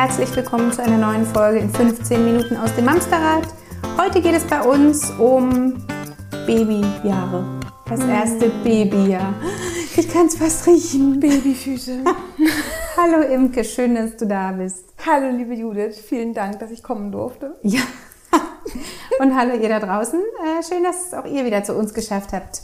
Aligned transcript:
herzlich 0.00 0.34
willkommen 0.34 0.72
zu 0.72 0.82
einer 0.82 0.96
neuen 0.96 1.26
Folge 1.26 1.58
in 1.58 1.68
15 1.68 2.24
Minuten 2.24 2.56
aus 2.56 2.74
dem 2.74 2.88
Amsterrad. 2.88 3.46
Heute 3.98 4.22
geht 4.22 4.34
es 4.34 4.44
bei 4.44 4.62
uns 4.62 5.10
um 5.18 5.74
Babyjahre. 6.46 7.60
Das 7.86 8.00
erste 8.06 8.48
Babyjahr. 8.64 9.34
Ich 9.94 10.10
kann 10.10 10.24
es 10.24 10.36
fast 10.36 10.66
riechen. 10.66 11.20
Babyfüße. 11.20 12.02
Hallo 12.96 13.20
Imke, 13.30 13.62
schön, 13.62 13.94
dass 13.94 14.16
du 14.16 14.26
da 14.26 14.52
bist. 14.52 14.86
Hallo 15.04 15.36
liebe 15.36 15.52
Judith, 15.52 15.98
vielen 15.98 16.32
Dank, 16.32 16.60
dass 16.60 16.70
ich 16.70 16.82
kommen 16.82 17.12
durfte. 17.12 17.56
Ja. 17.60 17.82
Und 19.20 19.36
hallo 19.36 19.52
ihr 19.52 19.68
da 19.68 19.80
draußen. 19.80 20.18
Äh, 20.18 20.62
schön, 20.62 20.82
dass 20.82 21.12
auch 21.12 21.26
ihr 21.26 21.44
wieder 21.44 21.62
zu 21.62 21.74
uns 21.74 21.92
geschafft 21.92 22.32
habt. 22.32 22.62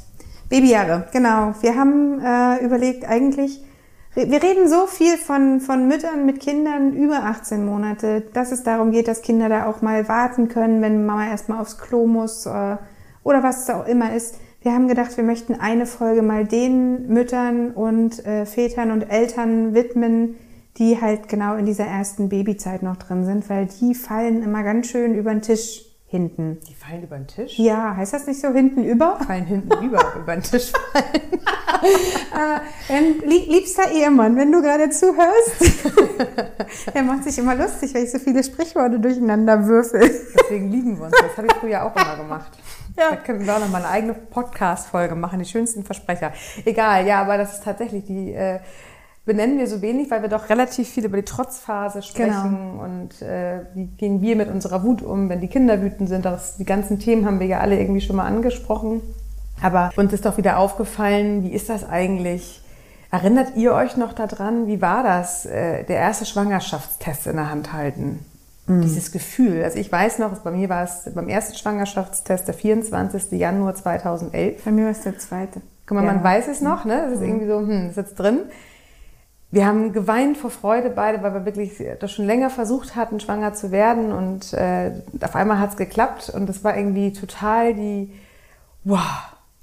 Babyjahre, 0.49 1.07
genau. 1.13 1.55
Wir 1.61 1.75
haben 1.77 2.19
äh, 2.19 2.65
überlegt, 2.65 3.05
eigentlich, 3.05 3.61
wir 4.17 4.43
reden 4.43 4.67
so 4.67 4.87
viel 4.87 5.19
von, 5.19 5.61
von 5.61 5.89
Müttern 5.89 6.25
mit 6.25 6.41
Kindern 6.41 6.95
über 6.95 7.25
18 7.25 7.67
Monate, 7.67 8.23
dass 8.33 8.51
es 8.51 8.63
darum 8.63 8.91
geht, 8.91 9.09
dass 9.09 9.21
Kinder 9.21 9.51
da 9.51 9.67
auch 9.67 9.83
mal 9.83 10.09
warten 10.09 10.49
können, 10.49 10.81
wenn 10.81 11.05
Mama 11.05 11.29
erstmal 11.29 11.61
aufs 11.61 11.77
Klo 11.77 12.07
muss 12.07 12.47
äh, 12.47 12.77
oder 13.23 13.43
was 13.43 13.65
es 13.65 13.71
auch 13.71 13.87
immer 13.87 14.15
ist. 14.15 14.37
Wir 14.63 14.73
haben 14.73 14.89
gedacht, 14.89 15.17
wir 15.19 15.25
möchten 15.25 15.55
eine 15.55 15.85
Folge 15.85 16.23
mal 16.23 16.47
den 16.47 17.09
Müttern 17.09 17.73
und 17.73 18.25
äh, 18.25 18.47
Vätern 18.47 18.91
und 18.91 19.03
Eltern 19.03 19.75
widmen, 19.75 20.37
die 20.79 20.99
halt 20.99 21.29
genau 21.29 21.57
in 21.57 21.67
dieser 21.67 21.87
ersten 21.87 22.31
Babyzeit 22.31 22.83
noch 22.83 22.97
drin 22.97 23.27
sind, 23.27 23.51
weil 23.51 23.69
die 23.81 23.95
fallen 23.95 24.43
immer 24.43 24.63
ganz 24.63 24.87
schön 24.87 25.15
über 25.15 25.31
den 25.31 25.43
Tisch 25.43 25.86
hinten. 26.09 26.61
Die 26.69 26.75
fallen 26.75 27.03
über 27.03 27.17
den 27.17 27.27
Tisch? 27.27 27.59
Ja, 27.59 27.97
heißt 27.97 28.13
das 28.13 28.27
nicht 28.27 28.41
so 28.41 28.53
hinten 28.53 28.85
über? 28.85 29.19
Fallen 29.27 29.45
hinten 29.45 29.85
über, 29.85 30.15
über 30.17 30.35
den 30.35 30.43
Tisch 30.43 30.71
fallen. 30.71 31.05
äh, 32.89 33.27
liebster 33.27 33.91
Ehemann, 33.91 34.37
wenn 34.37 34.53
du 34.53 34.63
gerade 34.63 34.89
zuhörst, 34.91 35.83
der 36.95 37.03
macht 37.03 37.25
sich 37.25 37.37
immer 37.39 37.57
lustig, 37.57 37.93
weil 37.95 38.05
ich 38.05 38.13
so 38.13 38.19
viele 38.19 38.45
Sprichworte 38.45 39.01
durcheinander 39.01 39.67
würfel. 39.67 40.01
Deswegen 40.41 40.71
lieben 40.71 40.99
wir 40.99 41.07
uns. 41.07 41.15
Das 41.21 41.37
habe 41.37 41.49
ich 41.49 41.55
früher 41.55 41.85
auch 41.85 41.97
immer 41.97 42.17
gemacht. 42.17 42.53
Ja. 42.97 43.11
Da 43.11 43.17
können 43.17 43.45
wir 43.45 43.57
auch 43.57 43.61
noch 43.61 43.69
mal 43.69 43.79
eine 43.79 43.89
eigene 43.89 44.15
Podcast-Folge 44.15 45.17
machen, 45.17 45.41
die 45.41 45.45
schönsten 45.45 45.85
Versprecher. 45.85 46.33
Egal, 46.65 47.07
ja, 47.07 47.21
aber 47.21 47.37
das 47.37 47.55
ist 47.55 47.65
tatsächlich 47.65 48.05
die... 48.05 48.33
Äh, 48.33 48.61
benennen 49.27 49.59
wir 49.59 49.67
so 49.67 49.83
wenig, 49.83 50.11
weil 50.11 50.23
wir 50.23 50.29
doch 50.29 50.49
relativ 50.49 50.89
viel 50.89 51.05
über 51.05 51.17
die 51.17 51.25
Trotzphase 51.25 52.01
sprechen 52.01 52.71
genau. 52.73 52.85
und 52.85 53.21
äh, 53.21 53.63
wie 53.75 53.87
gehen 53.87 54.23
wir 54.23 54.37
mit 54.37 54.49
unserer 54.49 54.85
Wut 54.85 55.03
um, 55.03 55.29
wenn 55.29 55.41
die 55.41 55.49
Kinder 55.49 55.83
wütend 55.83 56.09
sind. 56.09 56.25
Das, 56.25 56.57
die 56.57 56.65
ganzen 56.65 57.01
Themen 57.01 57.27
haben 57.27 57.41
wir 57.41 57.47
ja 57.47 57.59
alle 57.59 57.79
irgendwie 57.79 58.01
schon 58.01 58.17
mal 58.17 58.27
angesprochen. 58.27 59.03
Aber 59.61 59.91
uns 59.97 60.13
ist 60.13 60.25
doch 60.25 60.37
wieder 60.39 60.59
aufgefallen, 60.59 61.43
wie 61.43 61.51
ist 61.51 61.69
das 61.69 61.89
eigentlich? 61.89 62.63
Erinnert 63.11 63.57
ihr 63.57 63.73
euch 63.73 63.97
noch 63.97 64.13
daran, 64.13 64.69
wie 64.69 64.81
war 64.81 65.03
das, 65.03 65.45
äh, 65.45 65.83
der 65.85 65.97
erste 65.97 66.25
Schwangerschaftstest 66.25 67.27
in 67.27 67.37
der 67.37 67.51
Hand 67.51 67.73
halten? 67.73 68.25
Mhm. 68.69 68.83
Dieses 68.83 69.11
Gefühl. 69.11 69.65
Also 69.65 69.79
ich 69.79 69.91
weiß 69.91 70.21
noch, 70.21 70.39
bei 70.39 70.53
mir 70.53 70.69
war 70.69 70.85
es 70.85 71.11
beim 71.13 71.29
ersten 71.29 71.57
Schwangerschaftstest 71.57 72.47
der 72.47 72.55
24. 72.55 73.33
Januar 73.33 73.75
2011. 73.75 74.65
Bei 74.65 74.71
mir 74.71 74.85
war 74.85 74.93
es 74.93 75.01
der 75.01 75.19
zweite. 75.19 75.63
Guck 75.87 75.97
mal, 75.97 76.05
ja. 76.05 76.13
man 76.13 76.23
weiß 76.23 76.47
es 76.49 76.61
noch, 76.61 76.85
ne? 76.85 77.03
Das 77.07 77.15
ist 77.15 77.21
mhm. 77.21 77.27
irgendwie 77.27 77.47
so, 77.47 77.59
hm, 77.59 77.91
ist 77.91 77.97
jetzt 77.97 78.15
drin 78.15 78.41
wir 79.51 79.67
haben 79.67 79.93
geweint 79.93 80.37
vor 80.37 80.51
Freude 80.51 80.91
beide, 80.91 81.23
weil 81.23 81.33
wir 81.33 81.45
wirklich 81.45 81.83
das 82.01 82.13
schon 82.13 82.27
länger 82.27 82.51
versucht 82.51 82.97
hatten, 82.97 83.21
schwanger 83.21 83.55
zu 83.55 83.71
werden. 83.71 84.13
Und 84.13 84.53
äh, 84.53 84.93
auf 85.23 85.37
einmal 85.37 85.61
hat 85.61 85.71
es 85.71 85.77
geklappt 85.77 86.31
und 86.31 86.49
das 86.49 86.65
war 86.65 86.77
irgendwie 86.77 87.13
total 87.13 87.75
die, 87.75 88.13
wow. 88.85 89.01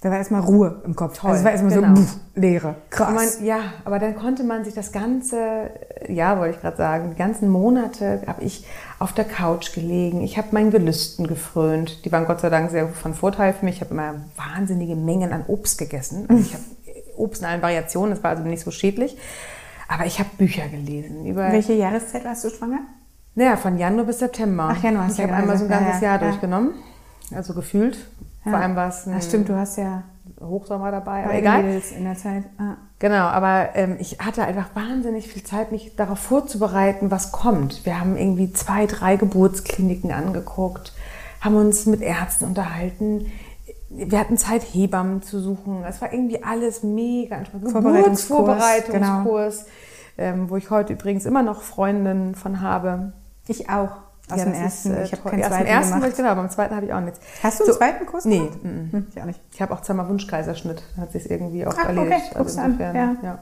Da 0.02 0.12
war 0.12 0.18
erstmal 0.18 0.42
Ruhe 0.42 0.82
im 0.84 0.98
Kopf. 0.98 1.18
Toll, 1.18 1.30
also 1.30 1.40
es 1.40 1.46
war 1.46 1.52
erstmal 1.54 1.74
genau. 1.74 1.96
so 1.96 2.02
pff, 2.02 2.18
Leere. 2.36 2.76
Krass. 2.90 3.38
Man, 3.40 3.46
ja, 3.46 3.60
aber 3.86 4.00
dann 4.00 4.18
konnte 4.18 4.44
man 4.44 4.66
sich 4.66 4.74
das 4.74 4.92
ganze, 4.92 5.70
ja, 6.10 6.38
wollte 6.40 6.56
ich 6.56 6.62
gerade 6.62 6.76
sagen, 6.76 7.12
die 7.12 7.16
ganzen 7.16 7.48
Monate 7.48 8.22
habe 8.28 8.44
ich 8.44 8.66
auf 9.00 9.14
der 9.14 9.24
Couch 9.24 9.74
gelegen. 9.74 10.20
Ich 10.20 10.38
habe 10.38 10.50
meinen 10.52 10.72
Gelüsten 10.72 11.26
gefrönt. 11.26 12.04
Die 12.04 12.12
waren 12.12 12.26
Gott 12.26 12.42
sei 12.42 12.50
Dank 12.50 12.70
sehr 12.72 12.90
von 12.90 13.14
Vorteil 13.14 13.54
für 13.54 13.64
mich. 13.64 13.76
Ich 13.76 13.82
habe 13.82 13.94
immer 13.94 14.16
wahnsinnige 14.36 14.98
Mengen 14.98 15.32
an 15.32 15.46
Obst 15.48 15.78
gegessen. 15.78 16.26
Also 16.28 16.42
ich 16.42 16.54
habe 16.54 16.64
Obst 17.16 17.42
in 17.42 17.48
allen 17.48 17.62
Variationen, 17.62 18.10
das 18.10 18.22
war 18.22 18.32
also 18.32 18.44
nicht 18.44 18.66
so 18.66 18.72
schädlich. 18.72 19.16
Aber 19.88 20.06
ich 20.06 20.20
habe 20.20 20.30
Bücher 20.38 20.68
gelesen. 20.68 21.26
Über 21.26 21.52
Welche 21.52 21.74
Jahreszeit 21.74 22.26
warst 22.26 22.44
du 22.44 22.50
schwanger? 22.50 22.80
Naja, 23.36 23.58
von 23.58 23.78
Januar 23.78 24.06
bis 24.06 24.20
September. 24.20 24.70
Ach, 24.72 24.84
Januar. 24.84 25.10
Ich 25.10 25.20
habe 25.20 25.34
einmal 25.34 25.58
so 25.58 25.66
ein 25.66 25.70
ganzes 25.70 26.02
ja, 26.02 26.10
Jahr 26.10 26.22
ja. 26.22 26.28
durchgenommen. 26.28 26.74
Also 27.34 27.54
gefühlt. 27.54 27.98
Vor 28.44 28.54
allem 28.54 28.76
war 28.76 28.90
es 28.90 29.08
ein 29.08 29.16
Ach, 29.18 29.24
stimmt, 29.24 29.48
du 29.50 29.56
hast 29.56 29.78
ja 29.78 30.04
Hochsommer 30.42 30.92
dabei, 30.92 31.24
aber 31.24 31.34
egal. 31.34 31.64
in 31.64 32.04
der 32.04 32.16
Zeit. 32.16 32.44
Ah. 32.58 32.76
Genau, 33.00 33.26
aber 33.26 33.70
ähm, 33.76 33.98
ich 34.00 34.20
hatte 34.20 34.44
einfach 34.44 34.76
wahnsinnig 34.76 35.28
viel 35.28 35.44
Zeit, 35.44 35.72
mich 35.72 35.96
darauf 35.96 36.20
vorzubereiten, 36.20 37.12
was 37.12 37.32
kommt. 37.32 37.86
Wir 37.86 38.00
haben 38.00 38.18
irgendwie 38.18 38.52
zwei, 38.52 38.86
drei 38.86 39.16
Geburtskliniken 39.16 40.12
angeguckt, 40.12 40.94
haben 41.42 41.56
uns 41.56 41.86
mit 41.86 42.02
Ärzten 42.02 42.46
unterhalten, 42.46 43.32
wir 43.96 44.20
hatten 44.20 44.38
Zeit, 44.38 44.64
Hebammen 44.64 45.22
zu 45.22 45.40
suchen. 45.40 45.84
Es 45.88 46.02
war 46.02 46.12
irgendwie 46.12 46.44
alles 46.44 46.84
mega 46.84 47.38
entspannt. 47.38 47.66
Geburtsvorbereitungskurs, 47.66 49.66
genau. 49.66 49.68
ähm, 50.18 50.50
wo 50.50 50.58
ich 50.58 50.70
heute 50.70 50.94
übrigens 50.94 51.26
immer 51.26 51.44
noch 51.44 51.62
Freundinnen 51.62 52.36
von 52.36 52.62
habe. 52.62 53.14
Ich 53.48 53.70
auch. 53.70 53.92
Aus 54.30 54.40
ja, 54.40 54.46
dem 54.46 54.54
ersten. 54.54 54.92
Ist, 54.92 54.98
äh, 54.98 55.04
ich 55.04 55.12
habe 55.12 55.30
keinen 55.30 55.44
zweiten 55.44 55.66
ersten 55.66 56.00
gemacht. 56.00 56.16
genau, 56.16 56.36
beim 56.36 56.50
zweiten 56.50 56.76
habe 56.76 56.86
ich 56.86 56.94
auch 56.94 57.02
nichts. 57.02 57.20
Hast 57.44 57.60
du 57.60 57.66
so, 57.66 57.72
einen 57.72 57.78
zweiten 57.78 58.06
Kurs 58.06 58.24
Nee, 58.24 58.38
gemacht? 58.38 58.64
Hm, 58.64 59.08
ich 59.14 59.22
auch 59.22 59.26
nicht. 59.26 59.42
Ich 59.52 59.62
habe 59.62 59.74
auch 59.74 59.82
zweimal 59.82 60.08
Wunschkaiserschnitt. 60.08 60.82
Da 60.96 61.02
hat 61.02 61.12
sich 61.12 61.30
irgendwie 61.30 61.68
auch 61.68 61.76
Ach, 61.78 61.90
erledigt. 61.90 62.32
Okay, 62.32 62.40
also 62.40 62.62
insofern, 62.62 62.96
ja. 62.96 63.16
ja. 63.22 63.40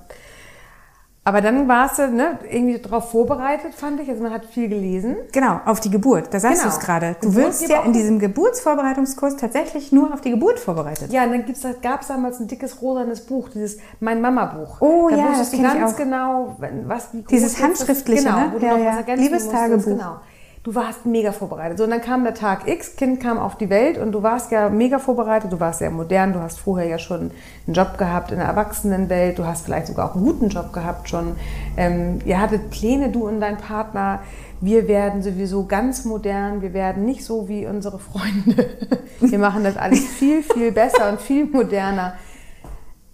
Aber 1.24 1.42
dann 1.42 1.68
warst 1.68 2.00
du 2.00 2.08
ne, 2.08 2.40
irgendwie 2.50 2.80
darauf 2.80 3.12
vorbereitet, 3.12 3.76
fand 3.76 4.00
ich. 4.00 4.10
Also 4.10 4.24
man 4.24 4.34
hat 4.34 4.44
viel 4.46 4.68
gelesen. 4.68 5.18
Genau, 5.32 5.60
auf 5.66 5.80
die 5.80 5.92
Geburt. 5.92 6.34
Da 6.34 6.40
sagst 6.40 6.64
genau. 6.64 6.74
du 6.74 6.80
es 6.80 6.84
gerade. 6.84 7.16
Du 7.22 7.30
Geburt 7.30 7.46
wirst 7.46 7.70
ja 7.70 7.84
in 7.84 7.94
diesem 7.94 8.18
Geburtsvorbereitungskurs 8.18 9.38
tatsächlich 9.38 9.92
nur 9.92 10.12
auf 10.14 10.22
die 10.22 10.32
Geburt 10.32 10.58
vorbereitet. 10.60 11.14
Ja, 11.14 11.26
und 11.26 11.32
dann 11.32 11.46
gab 11.84 12.02
es 12.02 12.08
damals 12.08 12.40
ein 12.40 12.48
dickes 12.48 12.82
rosanes 12.82 13.22
Buch, 13.22 13.50
dieses 13.50 13.78
Mein 14.00 14.20
Mama-Buch. 14.20 14.82
Oh 14.82 15.10
da 15.10 15.16
ja, 15.16 15.28
das 15.38 15.52
du 15.52 15.62
ganz 15.62 15.96
genau, 15.96 16.58
was 16.86 17.14
wie 17.14 17.22
Dieses 17.22 17.62
handschriftliche, 17.62 18.24
genau, 18.24 18.38
ne? 18.38 18.54
ja, 18.60 18.78
ja. 18.78 19.14
Liebestagebuch. 19.14 19.86
Genau 19.86 20.16
du 20.64 20.76
warst 20.76 21.06
mega 21.06 21.32
vorbereitet. 21.32 21.78
So, 21.78 21.86
und 21.86 21.90
dann 21.90 22.02
kam 22.02 22.24
der 22.24 22.36
Tag 22.36 22.68
X, 22.68 22.96
Kind 22.96 23.20
kam 23.20 23.40
auf 23.40 23.58
die 23.58 23.70
Welt 23.70 23.98
und 23.98 24.12
du 24.12 24.22
warst 24.22 24.52
ja 24.52 24.70
mega 24.70 25.00
vorbereitet, 25.00 25.52
du 25.52 25.60
warst 25.60 25.80
sehr 25.80 25.90
modern, 25.90 26.34
du 26.34 26.40
hast 26.40 26.60
vorher 26.60 26.88
ja 26.88 27.00
schon 27.00 27.32
einen 27.66 27.74
Job 27.74 27.98
gehabt 27.98 28.32
in 28.32 28.38
der 28.38 28.48
Erwachsenenwelt, 28.48 29.40
du 29.40 29.46
hast 29.46 29.66
vielleicht 29.66 29.88
sogar 29.88 30.12
auch 30.12 30.16
einen 30.16 30.26
guten 30.26 30.50
Job 30.50 30.72
gehabt 30.72 31.10
schon. 31.10 31.36
Ähm, 31.78 32.20
ihr 32.26 32.40
hattet 32.40 32.70
Pläne, 32.70 33.10
du 33.10 33.28
und 33.28 33.42
dein 33.42 33.58
Partner, 33.58 34.20
wir 34.60 34.88
werden 34.88 35.24
sowieso 35.24 35.66
ganz 35.66 36.06
modern, 36.06 36.62
wir 36.62 36.74
werden 36.74 37.06
nicht 37.06 37.26
so 37.26 37.48
wie 37.48 37.66
unsere 37.66 38.00
Freunde. 38.00 38.70
Wir 39.20 39.38
machen 39.38 39.64
das 39.64 39.78
alles 39.78 40.00
viel, 40.00 40.42
viel 40.42 40.72
besser 40.72 41.10
und 41.10 41.22
viel 41.22 41.46
moderner. 41.46 42.16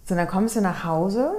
So, 0.04 0.14
dann 0.14 0.26
kommst 0.26 0.56
du 0.56 0.62
nach 0.62 0.84
Hause. 0.84 1.32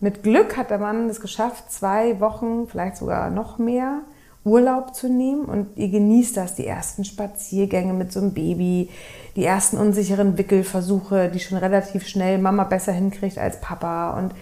Mit 0.00 0.22
Glück 0.22 0.56
hat 0.56 0.70
der 0.70 0.78
Mann 0.78 1.10
es 1.10 1.20
geschafft, 1.20 1.70
zwei 1.70 2.18
Wochen, 2.18 2.66
vielleicht 2.66 2.96
sogar 2.96 3.28
noch 3.28 3.58
mehr, 3.58 4.00
Urlaub 4.46 4.94
zu 4.94 5.08
nehmen 5.08 5.44
und 5.44 5.76
ihr 5.76 5.88
genießt 5.88 6.36
das, 6.36 6.54
die 6.54 6.66
ersten 6.66 7.04
Spaziergänge 7.04 7.92
mit 7.92 8.12
so 8.12 8.20
einem 8.20 8.32
Baby, 8.32 8.88
die 9.34 9.44
ersten 9.44 9.76
unsicheren 9.76 10.38
Wickelversuche, 10.38 11.28
die 11.28 11.40
schon 11.40 11.58
relativ 11.58 12.06
schnell 12.06 12.38
Mama 12.38 12.62
besser 12.62 12.92
hinkriegt 12.92 13.38
als 13.38 13.60
Papa 13.60 14.16
und 14.16 14.32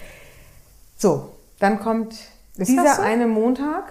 so, 0.99 1.31
dann 1.59 1.81
kommt 1.81 2.15
Ist 2.57 2.69
dieser 2.69 2.97
so? 2.97 3.03
eine 3.03 3.27
Montag. 3.27 3.85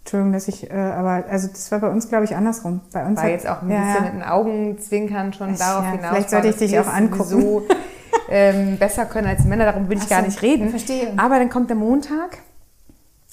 Entschuldigung, 0.00 0.32
dass 0.32 0.48
ich, 0.48 0.70
äh, 0.70 0.74
aber 0.74 1.24
also 1.28 1.48
das 1.48 1.70
war 1.70 1.80
bei 1.80 1.90
uns, 1.90 2.08
glaube 2.08 2.24
ich, 2.24 2.34
andersrum. 2.34 2.80
Bei 2.90 3.04
uns 3.04 3.18
war 3.18 3.24
hat, 3.24 3.30
jetzt 3.30 3.46
auch 3.46 3.60
ein 3.60 3.70
ja, 3.70 3.80
bisschen 3.80 4.04
mit 4.04 4.14
den 4.14 4.22
Augenzwinkern 4.22 5.34
schon 5.34 5.54
darauf 5.54 5.84
ja, 5.84 5.90
hinaus. 5.92 6.10
Vielleicht 6.10 6.30
sollte 6.30 6.48
ich 6.48 6.56
dich 6.56 6.78
auch 6.78 6.86
angucken. 6.86 7.24
So, 7.24 7.66
ähm, 8.30 8.78
besser 8.78 9.04
können 9.04 9.26
als 9.26 9.44
Männer, 9.44 9.66
darum 9.66 9.90
will 9.90 9.98
ich 9.98 10.04
Ach 10.04 10.08
gar 10.08 10.22
nicht 10.22 10.40
reden. 10.40 10.70
Verstehe. 10.70 11.12
Aber 11.18 11.38
dann 11.38 11.50
kommt 11.50 11.68
der 11.68 11.76
Montag, 11.76 12.38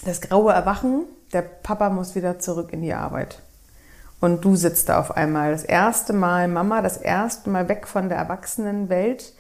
das 0.03 0.19
graue 0.19 0.51
Erwachen 0.51 1.05
der 1.33 1.41
Papa 1.41 1.89
muss 1.89 2.15
wieder 2.15 2.39
zurück 2.39 2.73
in 2.73 2.81
die 2.81 2.93
Arbeit. 2.93 3.41
Und 4.19 4.43
du 4.43 4.55
sitzt 4.55 4.89
da 4.89 4.99
auf 4.99 5.15
einmal 5.15 5.51
das 5.51 5.63
erste 5.63 6.13
Mal 6.13 6.47
Mama, 6.47 6.81
das 6.81 6.97
erste 6.97 7.49
Mal 7.49 7.69
weg 7.69 7.87
von 7.87 8.09
der 8.09 8.17
Erwachsenenwelt, 8.17 9.33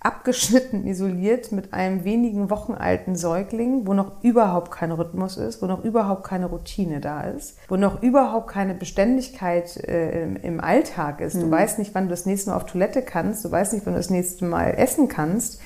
abgeschnitten, 0.00 0.86
isoliert 0.88 1.52
mit 1.52 1.72
einem 1.72 2.04
wenigen 2.04 2.50
Wochen 2.50 2.74
alten 2.74 3.14
Säugling, 3.16 3.86
wo 3.86 3.94
noch 3.94 4.22
überhaupt 4.22 4.72
kein 4.72 4.90
Rhythmus 4.90 5.36
ist, 5.36 5.62
wo 5.62 5.66
noch 5.66 5.84
überhaupt 5.84 6.24
keine 6.24 6.46
Routine 6.46 7.00
da 7.00 7.22
ist, 7.22 7.56
wo 7.68 7.76
noch 7.76 8.02
überhaupt 8.02 8.48
keine 8.48 8.74
Beständigkeit 8.74 9.76
äh, 9.76 10.24
im, 10.24 10.36
im, 10.36 10.60
Alltag 10.60 11.20
ist. 11.20 11.36
Mhm. 11.36 11.40
Du 11.42 11.50
weißt 11.52 11.78
nicht, 11.78 11.94
wann 11.94 12.04
du 12.04 12.10
das 12.10 12.26
nächste 12.26 12.50
Mal 12.50 12.56
auf 12.56 12.66
Toilette 12.66 13.02
kannst, 13.02 13.44
du 13.44 13.50
weißt 13.50 13.72
nicht, 13.72 13.86
wann 13.86 13.94
du 13.94 14.00
das 14.00 14.10
nächste 14.10 14.44
Mal 14.44 14.74
essen 14.76 15.08
kannst. 15.08 15.60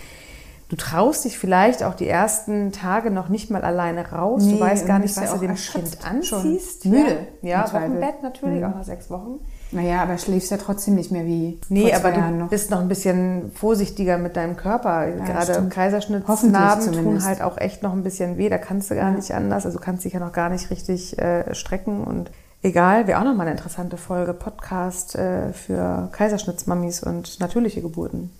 Du 0.68 0.76
traust 0.76 1.24
dich 1.24 1.38
vielleicht 1.38 1.82
auch 1.82 1.94
die 1.94 2.06
ersten 2.06 2.72
Tage 2.72 3.10
noch 3.10 3.30
nicht 3.30 3.50
mal 3.50 3.62
alleine 3.62 4.10
raus. 4.10 4.42
Nee, 4.44 4.52
du 4.52 4.60
weißt 4.60 4.86
gar 4.86 4.98
nicht, 4.98 5.16
was 5.16 5.32
du 5.32 5.38
dem 5.38 5.54
Kind 5.54 5.98
anziehst. 6.04 6.84
Müde. 6.84 7.26
Ja, 7.40 7.64
ja 7.64 7.72
Wochenbett 7.72 8.22
natürlich, 8.22 8.60
mhm. 8.60 8.64
auch 8.64 8.74
nach 8.76 8.84
sechs 8.84 9.08
Wochen. 9.08 9.40
Naja, 9.70 10.02
aber 10.02 10.16
schläfst 10.18 10.50
ja 10.50 10.56
trotzdem 10.56 10.94
nicht 10.94 11.10
mehr 11.10 11.24
wie 11.26 11.58
Nee, 11.68 11.92
aber 11.92 12.10
du 12.10 12.20
noch. 12.20 12.48
bist 12.48 12.70
noch 12.70 12.80
ein 12.80 12.88
bisschen 12.88 13.50
vorsichtiger 13.54 14.18
mit 14.18 14.36
deinem 14.36 14.56
Körper. 14.56 15.10
Gerade 15.10 15.52
stimmt. 15.52 15.70
Kaiserschnittsnarben 15.70 16.92
tun 16.92 17.24
halt 17.24 17.42
auch 17.42 17.58
echt 17.58 17.82
noch 17.82 17.92
ein 17.92 18.02
bisschen 18.02 18.38
weh. 18.38 18.48
Da 18.48 18.58
kannst 18.58 18.90
du 18.90 18.94
gar 18.94 19.10
nicht 19.10 19.32
anders. 19.32 19.66
Also 19.66 19.78
du 19.78 19.84
kannst 19.84 20.04
dich 20.04 20.14
ja 20.14 20.20
noch 20.20 20.32
gar 20.32 20.48
nicht 20.48 20.70
richtig 20.70 21.18
äh, 21.18 21.54
strecken. 21.54 22.04
Und 22.04 22.30
egal, 22.62 23.06
wäre 23.06 23.20
auch 23.20 23.24
noch 23.24 23.34
mal 23.34 23.42
eine 23.42 23.52
interessante 23.52 23.98
Folge. 23.98 24.32
Podcast 24.32 25.16
äh, 25.16 25.52
für 25.52 26.08
Kaiserschnittsmamis 26.12 27.02
und 27.02 27.40
natürliche 27.40 27.82
Geburten. 27.82 28.30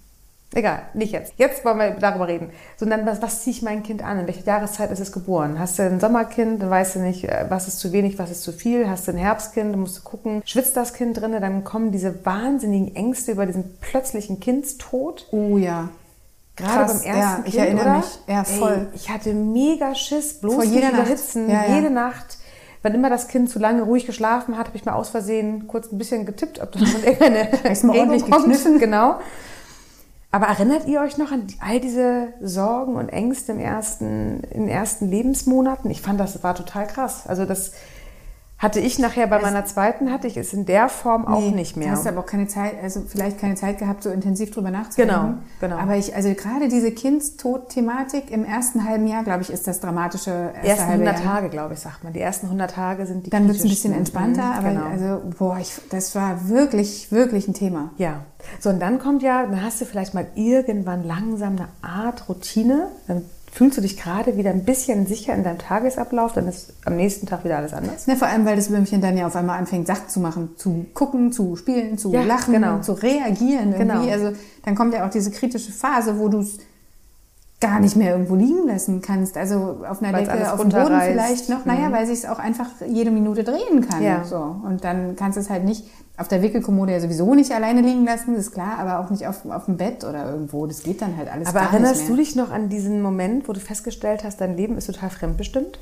Egal, 0.54 0.80
nicht 0.94 1.12
jetzt. 1.12 1.34
Jetzt 1.36 1.62
wollen 1.64 1.78
wir 1.78 1.90
darüber 1.90 2.26
reden. 2.26 2.50
Sondern 2.78 3.04
was, 3.04 3.20
was 3.20 3.42
ziehe 3.42 3.54
ich 3.54 3.62
mein 3.62 3.82
Kind 3.82 4.02
an? 4.02 4.18
In 4.20 4.26
welcher 4.26 4.44
Jahreszeit 4.46 4.90
ist 4.90 4.98
es 4.98 5.12
geboren? 5.12 5.58
Hast 5.58 5.78
du 5.78 5.82
ein 5.82 6.00
Sommerkind, 6.00 6.62
dann 6.62 6.70
weißt 6.70 6.96
du 6.96 7.00
nicht, 7.00 7.24
äh, 7.24 7.44
was 7.50 7.68
ist 7.68 7.78
zu 7.78 7.92
wenig, 7.92 8.18
was 8.18 8.30
ist 8.30 8.42
zu 8.42 8.52
viel. 8.52 8.88
Hast 8.88 9.06
du 9.06 9.12
ein 9.12 9.18
Herbstkind, 9.18 9.74
dann 9.74 9.80
musst 9.80 9.98
du 9.98 10.02
gucken, 10.02 10.42
schwitzt 10.46 10.74
das 10.76 10.94
Kind 10.94 11.20
drin, 11.20 11.32
dann 11.32 11.64
kommen 11.64 11.92
diese 11.92 12.24
wahnsinnigen 12.24 12.96
Ängste 12.96 13.32
über 13.32 13.44
diesen 13.44 13.76
plötzlichen 13.80 14.40
Kindstod. 14.40 15.26
Oh 15.32 15.58
ja. 15.58 15.90
Gerade 16.56 16.86
Krass, 16.86 17.02
beim 17.04 17.14
ersten 17.14 17.42
ja, 17.42 17.44
ich 17.44 17.52
Kind, 17.52 17.64
erinnere 17.66 17.84
oder? 17.84 17.96
mich. 17.98 18.18
Ja, 18.26 18.44
voll. 18.44 18.72
Ey, 18.90 18.96
ich 18.96 19.10
hatte 19.10 19.34
mega 19.34 19.94
Schiss, 19.94 20.40
bloß 20.40 20.54
Vor 20.54 20.64
jeder 20.64 20.90
Nacht. 20.92 21.02
überhitzen, 21.02 21.48
Ja, 21.50 21.66
ja. 21.66 21.74
jede 21.76 21.90
Nacht. 21.90 22.38
Wann 22.82 22.94
immer 22.94 23.10
das 23.10 23.28
Kind 23.28 23.50
zu 23.50 23.58
lange 23.58 23.82
ruhig 23.82 24.06
geschlafen 24.06 24.56
hat, 24.56 24.68
habe 24.68 24.76
ich 24.78 24.84
mal 24.84 24.94
aus 24.94 25.10
Versehen 25.10 25.66
kurz 25.68 25.92
ein 25.92 25.98
bisschen 25.98 26.24
getippt, 26.26 26.58
ob 26.60 26.72
das 26.72 26.88
von 26.90 27.02
irgendeine 27.04 27.48
Hast 27.68 27.84
mal 27.84 27.92
Regung 27.92 28.08
ordentlich 28.08 28.22
kommt. 28.30 28.44
gekniffen. 28.44 28.78
Genau. 28.78 29.16
Aber 30.30 30.46
erinnert 30.46 30.86
ihr 30.86 31.00
euch 31.00 31.16
noch 31.16 31.32
an 31.32 31.46
all 31.60 31.80
diese 31.80 32.34
Sorgen 32.42 32.96
und 32.96 33.08
Ängste 33.08 33.52
im 33.52 33.60
ersten, 33.60 34.40
in 34.50 34.62
den 34.62 34.68
ersten 34.68 35.08
Lebensmonaten? 35.08 35.90
Ich 35.90 36.02
fand, 36.02 36.20
das 36.20 36.42
war 36.42 36.54
total 36.54 36.86
krass. 36.86 37.26
Also 37.26 37.46
das 37.46 37.72
hatte 38.58 38.80
ich 38.80 38.98
nachher 38.98 39.28
bei 39.28 39.40
meiner 39.40 39.64
zweiten, 39.66 40.10
hatte 40.10 40.26
ich 40.26 40.36
es 40.36 40.52
in 40.52 40.66
der 40.66 40.88
Form 40.88 41.26
auch 41.26 41.40
Nee, 41.40 41.52
nicht 41.52 41.76
mehr. 41.76 41.92
Du 41.92 41.96
hast 41.96 42.06
aber 42.08 42.20
auch 42.20 42.26
keine 42.26 42.48
Zeit, 42.48 42.74
also 42.82 43.02
vielleicht 43.06 43.38
keine 43.38 43.54
Zeit 43.54 43.78
gehabt, 43.78 44.02
so 44.02 44.10
intensiv 44.10 44.50
drüber 44.50 44.72
nachzudenken. 44.72 45.14
Genau, 45.14 45.34
genau. 45.60 45.76
Aber 45.80 45.96
ich, 45.96 46.14
also 46.16 46.34
gerade 46.34 46.68
diese 46.68 46.90
Kindstod-Thematik 46.90 48.30
im 48.30 48.44
ersten 48.44 48.84
halben 48.84 49.06
Jahr, 49.06 49.22
glaube 49.22 49.42
ich, 49.42 49.50
ist 49.50 49.66
das 49.68 49.78
dramatische 49.80 50.30
erste 50.30 50.60
die 50.62 50.68
ersten 50.68 50.86
halbe 50.88 51.02
100 51.04 51.24
Jahr. 51.24 51.34
Tage, 51.34 51.48
glaube 51.50 51.74
ich, 51.74 51.80
sagt 51.80 52.02
man. 52.04 52.12
Die 52.12 52.20
ersten 52.20 52.46
100 52.46 52.70
Tage 52.72 53.06
sind 53.06 53.26
die 53.26 53.30
Dann 53.30 53.46
wird 53.46 53.58
es 53.58 53.64
ein 53.64 53.68
bisschen 53.68 53.92
entspannter, 53.94 54.42
Mhm, 54.42 54.58
aber 54.58 54.68
genau. 54.70 54.86
also, 54.86 55.22
boah, 55.38 55.58
ich, 55.60 55.74
das 55.90 56.14
war 56.14 56.48
wirklich, 56.48 57.12
wirklich 57.12 57.46
ein 57.48 57.54
Thema. 57.54 57.90
Ja. 57.96 58.22
So, 58.60 58.70
und 58.70 58.80
dann 58.80 58.98
kommt 58.98 59.22
ja, 59.22 59.44
dann 59.46 59.62
hast 59.62 59.80
du 59.80 59.84
vielleicht 59.84 60.14
mal 60.14 60.26
irgendwann 60.34 61.04
langsam 61.06 61.56
eine 61.56 61.68
Art 61.82 62.28
Routine. 62.28 62.88
Dann 63.06 63.22
fühlst 63.52 63.78
du 63.78 63.82
dich 63.82 63.96
gerade 63.96 64.36
wieder 64.36 64.50
ein 64.50 64.64
bisschen 64.64 65.06
sicher 65.06 65.34
in 65.34 65.44
deinem 65.44 65.58
Tagesablauf. 65.58 66.32
Dann 66.32 66.48
ist 66.48 66.74
am 66.84 66.96
nächsten 66.96 67.26
Tag 67.26 67.44
wieder 67.44 67.56
alles 67.56 67.72
anders. 67.72 68.06
Ne, 68.06 68.16
vor 68.16 68.28
allem, 68.28 68.44
weil 68.44 68.56
das 68.56 68.70
Würmchen 68.70 69.00
dann 69.00 69.16
ja 69.16 69.26
auf 69.26 69.36
einmal 69.36 69.58
anfängt, 69.58 69.86
Sachen 69.86 70.08
zu 70.08 70.20
machen, 70.20 70.50
zu 70.56 70.86
gucken, 70.94 71.32
zu 71.32 71.56
spielen, 71.56 71.98
zu 71.98 72.12
Ja, 72.12 72.22
lachen, 72.22 72.54
genau. 72.54 72.80
zu 72.80 72.92
reagieren 72.92 73.72
irgendwie. 73.72 74.08
Genau. 74.08 74.10
Also 74.10 74.32
dann 74.64 74.74
kommt 74.74 74.94
ja 74.94 75.06
auch 75.06 75.10
diese 75.10 75.30
kritische 75.30 75.72
Phase, 75.72 76.18
wo 76.18 76.28
du 76.28 76.40
es 76.40 76.58
gar 77.60 77.80
nicht 77.80 77.96
mehr 77.96 78.12
irgendwo 78.12 78.36
liegen 78.36 78.66
lassen 78.68 79.00
kannst. 79.02 79.36
Also 79.36 79.80
auf 79.88 80.02
einer 80.02 80.12
Weil's 80.16 80.28
Decke, 80.28 80.52
auf 80.52 80.60
dem 80.60 80.68
Boden 80.68 81.00
vielleicht 81.00 81.48
noch. 81.48 81.64
Naja, 81.64 81.90
weil 81.90 82.06
sich 82.06 82.18
es 82.20 82.24
auch 82.26 82.38
einfach 82.38 82.68
jede 82.86 83.10
Minute 83.10 83.42
drehen 83.42 83.88
kann. 83.88 84.02
Ja. 84.02 84.24
So. 84.24 84.56
Und 84.64 84.84
dann 84.84 85.16
kannst 85.16 85.36
du 85.36 85.40
es 85.40 85.50
halt 85.50 85.64
nicht 85.64 85.84
auf 86.18 86.26
der 86.26 86.42
Wickelkommode 86.42 86.92
ja 86.92 87.00
sowieso 87.00 87.34
nicht 87.34 87.52
alleine 87.52 87.80
liegen 87.80 88.04
lassen, 88.04 88.34
ist 88.34 88.50
klar, 88.50 88.78
aber 88.78 88.98
auch 88.98 89.08
nicht 89.08 89.26
auf, 89.26 89.46
auf 89.46 89.66
dem 89.66 89.76
Bett 89.76 90.02
oder 90.04 90.30
irgendwo. 90.30 90.66
Das 90.66 90.82
geht 90.82 91.00
dann 91.00 91.16
halt 91.16 91.32
alles 91.32 91.48
Aber 91.48 91.60
erinnerst 91.60 92.08
du 92.08 92.16
dich 92.16 92.34
noch 92.34 92.50
an 92.50 92.68
diesen 92.68 93.00
Moment, 93.00 93.48
wo 93.48 93.52
du 93.52 93.60
festgestellt 93.60 94.24
hast, 94.24 94.40
dein 94.40 94.56
Leben 94.56 94.76
ist 94.76 94.86
total 94.86 95.10
fremdbestimmt? 95.10 95.78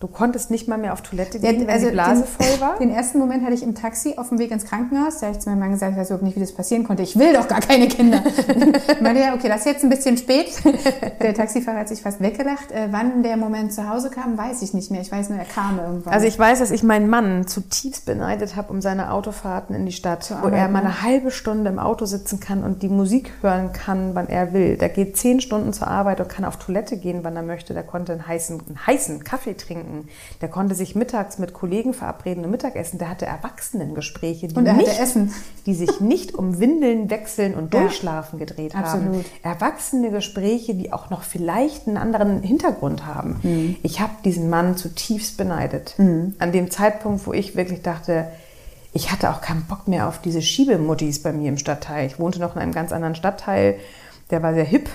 Du 0.00 0.06
konntest 0.06 0.52
nicht 0.52 0.68
mal 0.68 0.78
mehr 0.78 0.92
auf 0.92 1.02
Toilette 1.02 1.38
Ja, 1.38 1.50
gehen, 1.50 1.62
wenn 1.62 1.70
also 1.70 1.86
die 1.86 1.92
Blase 1.92 2.22
den, 2.22 2.28
voll 2.28 2.60
war? 2.60 2.78
Den 2.78 2.90
ersten 2.90 3.18
Moment 3.18 3.42
hatte 3.42 3.54
ich 3.54 3.64
im 3.64 3.74
Taxi 3.74 4.14
auf 4.16 4.28
dem 4.28 4.38
Weg 4.38 4.52
ins 4.52 4.64
Krankenhaus. 4.64 5.18
Da 5.18 5.26
habe 5.26 5.36
ich 5.36 5.42
zu 5.42 5.50
meinem 5.50 5.58
Mann 5.58 5.72
gesagt, 5.72 5.90
ich 5.90 5.98
weiß 5.98 6.10
überhaupt 6.10 6.22
nicht, 6.22 6.36
wie 6.36 6.40
das 6.40 6.52
passieren 6.52 6.84
konnte. 6.84 7.02
Ich 7.02 7.18
will 7.18 7.32
doch 7.32 7.48
gar 7.48 7.60
keine 7.60 7.88
Kinder. 7.88 8.22
ich 8.24 9.00
meinte, 9.00 9.22
ja, 9.22 9.34
okay, 9.34 9.48
das 9.48 9.60
ist 9.60 9.66
jetzt 9.66 9.82
ein 9.82 9.90
bisschen 9.90 10.16
spät. 10.16 10.52
Der 11.20 11.34
Taxifahrer 11.34 11.80
hat 11.80 11.88
sich 11.88 12.02
fast 12.02 12.20
weggelacht. 12.20 12.70
Äh, 12.70 12.88
wann 12.92 13.24
der 13.24 13.36
Moment 13.36 13.72
zu 13.72 13.88
Hause 13.88 14.10
kam, 14.10 14.38
weiß 14.38 14.62
ich 14.62 14.72
nicht 14.72 14.92
mehr. 14.92 15.00
Ich 15.00 15.10
weiß 15.10 15.30
nur, 15.30 15.38
er 15.40 15.44
kam 15.44 15.80
irgendwann. 15.80 16.12
Also 16.12 16.28
ich 16.28 16.38
weiß, 16.38 16.60
dass 16.60 16.70
ich 16.70 16.84
meinen 16.84 17.10
Mann 17.10 17.48
zutiefst 17.48 18.06
beneidet 18.06 18.54
habe 18.54 18.72
um 18.72 18.80
seine 18.80 19.10
Autofahrten 19.10 19.74
in 19.74 19.84
die 19.84 19.90
Stadt, 19.90 20.32
wo 20.42 20.46
er 20.46 20.68
mal 20.68 20.84
ne? 20.84 20.90
eine 20.90 21.02
halbe 21.02 21.32
Stunde 21.32 21.70
im 21.70 21.80
Auto 21.80 22.04
sitzen 22.04 22.38
kann 22.38 22.62
und 22.62 22.84
die 22.84 22.88
Musik 22.88 23.32
hören 23.40 23.72
kann, 23.72 24.14
wann 24.14 24.28
er 24.28 24.52
will. 24.52 24.76
Der 24.76 24.90
geht 24.90 25.16
zehn 25.16 25.40
Stunden 25.40 25.72
zur 25.72 25.88
Arbeit 25.88 26.20
und 26.20 26.28
kann 26.28 26.44
auf 26.44 26.56
Toilette 26.56 26.98
gehen, 26.98 27.24
wann 27.24 27.34
er 27.34 27.42
möchte. 27.42 27.74
Der 27.74 27.82
konnte 27.82 28.12
einen 28.12 28.28
heißen, 28.28 28.62
einen 28.68 28.86
heißen 28.86 29.24
Kaffee 29.24 29.54
trinken. 29.54 29.87
Der 30.40 30.48
konnte 30.48 30.74
sich 30.74 30.94
mittags 30.94 31.38
mit 31.38 31.52
Kollegen 31.52 31.94
verabreden 31.94 32.44
und 32.44 32.50
Mittagessen. 32.50 32.98
Der 32.98 33.08
hatte 33.08 33.26
Erwachsenengespräche, 33.26 34.48
die, 34.48 34.54
Und 34.54 34.66
er 34.66 34.74
hatte 34.76 34.84
nicht, 34.88 35.00
Essen. 35.00 35.32
die 35.66 35.74
sich 35.74 36.00
nicht 36.00 36.34
um 36.34 36.58
Windeln 36.60 37.10
wechseln 37.10 37.54
und 37.54 37.72
Ja. 37.78 37.80
Durchschlafen 37.80 38.38
gedreht 38.38 38.74
haben. 38.74 38.84
Absolut. 38.84 39.24
Erwachsene 39.42 40.10
Gespräche, 40.10 40.74
die 40.74 40.92
auch 40.92 41.10
noch 41.10 41.22
vielleicht 41.22 41.86
einen 41.86 41.96
anderen 41.96 42.42
Hintergrund 42.42 43.06
haben. 43.06 43.40
Mhm. 43.42 43.76
Ich 43.82 44.00
habe 44.00 44.12
diesen 44.24 44.50
Mann 44.50 44.76
zutiefst 44.76 45.36
beneidet. 45.36 45.94
An 45.98 46.52
dem 46.52 46.70
Zeitpunkt, 46.70 47.26
wo 47.26 47.32
ich 47.32 47.56
wirklich 47.56 47.82
dachte, 47.82 48.28
ich 48.92 49.12
hatte 49.12 49.30
auch 49.30 49.40
keinen 49.40 49.64
Bock 49.64 49.86
mehr 49.86 50.08
auf 50.08 50.18
diese 50.20 50.40
Schiebemuttis 50.42 51.22
bei 51.22 51.32
mir 51.32 51.48
im 51.50 51.58
Stadtteil. 51.58 52.06
Ich 52.06 52.18
wohnte 52.18 52.40
noch 52.40 52.56
in 52.56 52.62
einem 52.62 52.72
ganz 52.72 52.90
anderen 52.92 53.14
Stadtteil, 53.14 53.76
der 54.30 54.42
war 54.42 54.54
sehr 54.54 54.64
hip. 54.64 54.88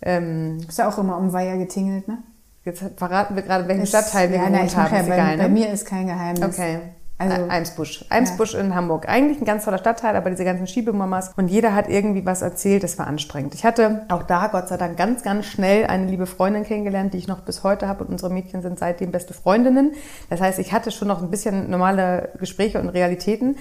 Ähm, 0.00 0.58
ist 0.68 0.78
ja 0.78 0.88
auch 0.88 0.98
immer 0.98 1.16
um 1.18 1.32
Weiher 1.32 1.56
getingelt, 1.58 2.06
ne? 2.06 2.18
Jetzt 2.64 2.82
verraten 2.96 3.34
wir 3.36 3.42
gerade, 3.42 3.66
welchen 3.68 3.82
Ist- 3.82 3.90
Stadtteil 3.90 4.30
wir 4.30 4.36
ja, 4.38 4.48
gewohnt 4.48 4.76
haben. 4.76 4.94
ja, 4.94 5.02
bei, 5.02 5.14
egal, 5.14 5.36
bei 5.38 5.42
ne? 5.44 5.48
mir 5.48 5.72
ist 5.72 5.86
kein 5.86 6.06
Geheimnis. 6.06 6.42
Okay. 6.44 6.78
Also- 7.20 7.48
Eimsbusch. 7.48 8.04
Eimsbusch 8.10 8.54
in 8.54 8.76
Hamburg. 8.76 9.08
Eigentlich 9.08 9.40
ein 9.40 9.44
ganz 9.44 9.64
toller 9.64 9.78
Stadtteil, 9.78 10.14
aber 10.14 10.30
diese 10.30 10.44
ganzen 10.44 10.68
Schiebemamas. 10.68 11.32
Und 11.36 11.48
jeder 11.48 11.74
hat 11.74 11.88
irgendwie 11.88 12.24
was 12.24 12.42
erzählt. 12.42 12.84
Das 12.84 12.96
war 12.96 13.08
anstrengend. 13.08 13.54
Ich 13.56 13.64
hatte 13.64 14.06
auch 14.08 14.22
da, 14.22 14.46
Gott 14.46 14.68
sei 14.68 14.76
Dank, 14.76 14.96
ganz, 14.96 15.24
ganz 15.24 15.46
schnell 15.46 15.86
eine 15.86 16.06
liebe 16.06 16.26
Freundin 16.26 16.62
kennengelernt, 16.62 17.14
die 17.14 17.18
ich 17.18 17.26
noch 17.26 17.40
bis 17.40 17.64
heute 17.64 17.88
habe. 17.88 18.04
Und 18.04 18.10
unsere 18.10 18.32
Mädchen 18.32 18.62
sind 18.62 18.78
seitdem 18.78 19.10
beste 19.10 19.34
Freundinnen. 19.34 19.94
Das 20.30 20.40
heißt, 20.40 20.60
ich 20.60 20.72
hatte 20.72 20.92
schon 20.92 21.08
noch 21.08 21.20
ein 21.20 21.28
bisschen 21.30 21.68
normale 21.68 22.28
Gespräche 22.38 22.80
und 22.80 22.88
Realitäten. 22.90 23.56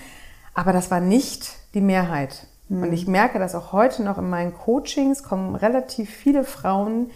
Aber 0.54 0.72
das 0.72 0.92
war 0.92 1.00
nicht 1.00 1.50
die 1.74 1.82
Mehrheit. 1.82 2.46
Und 2.70 2.92
ich 2.94 3.08
merke 3.08 3.40
das 3.40 3.56
auch 3.56 3.72
heute 3.72 4.04
noch 4.04 4.18
in 4.20 4.30
meinen 4.30 4.54
Coachings 4.54 5.24
kommen 5.24 5.56
relativ 5.56 6.10
viele 6.10 6.44
Frauen, 6.44 7.12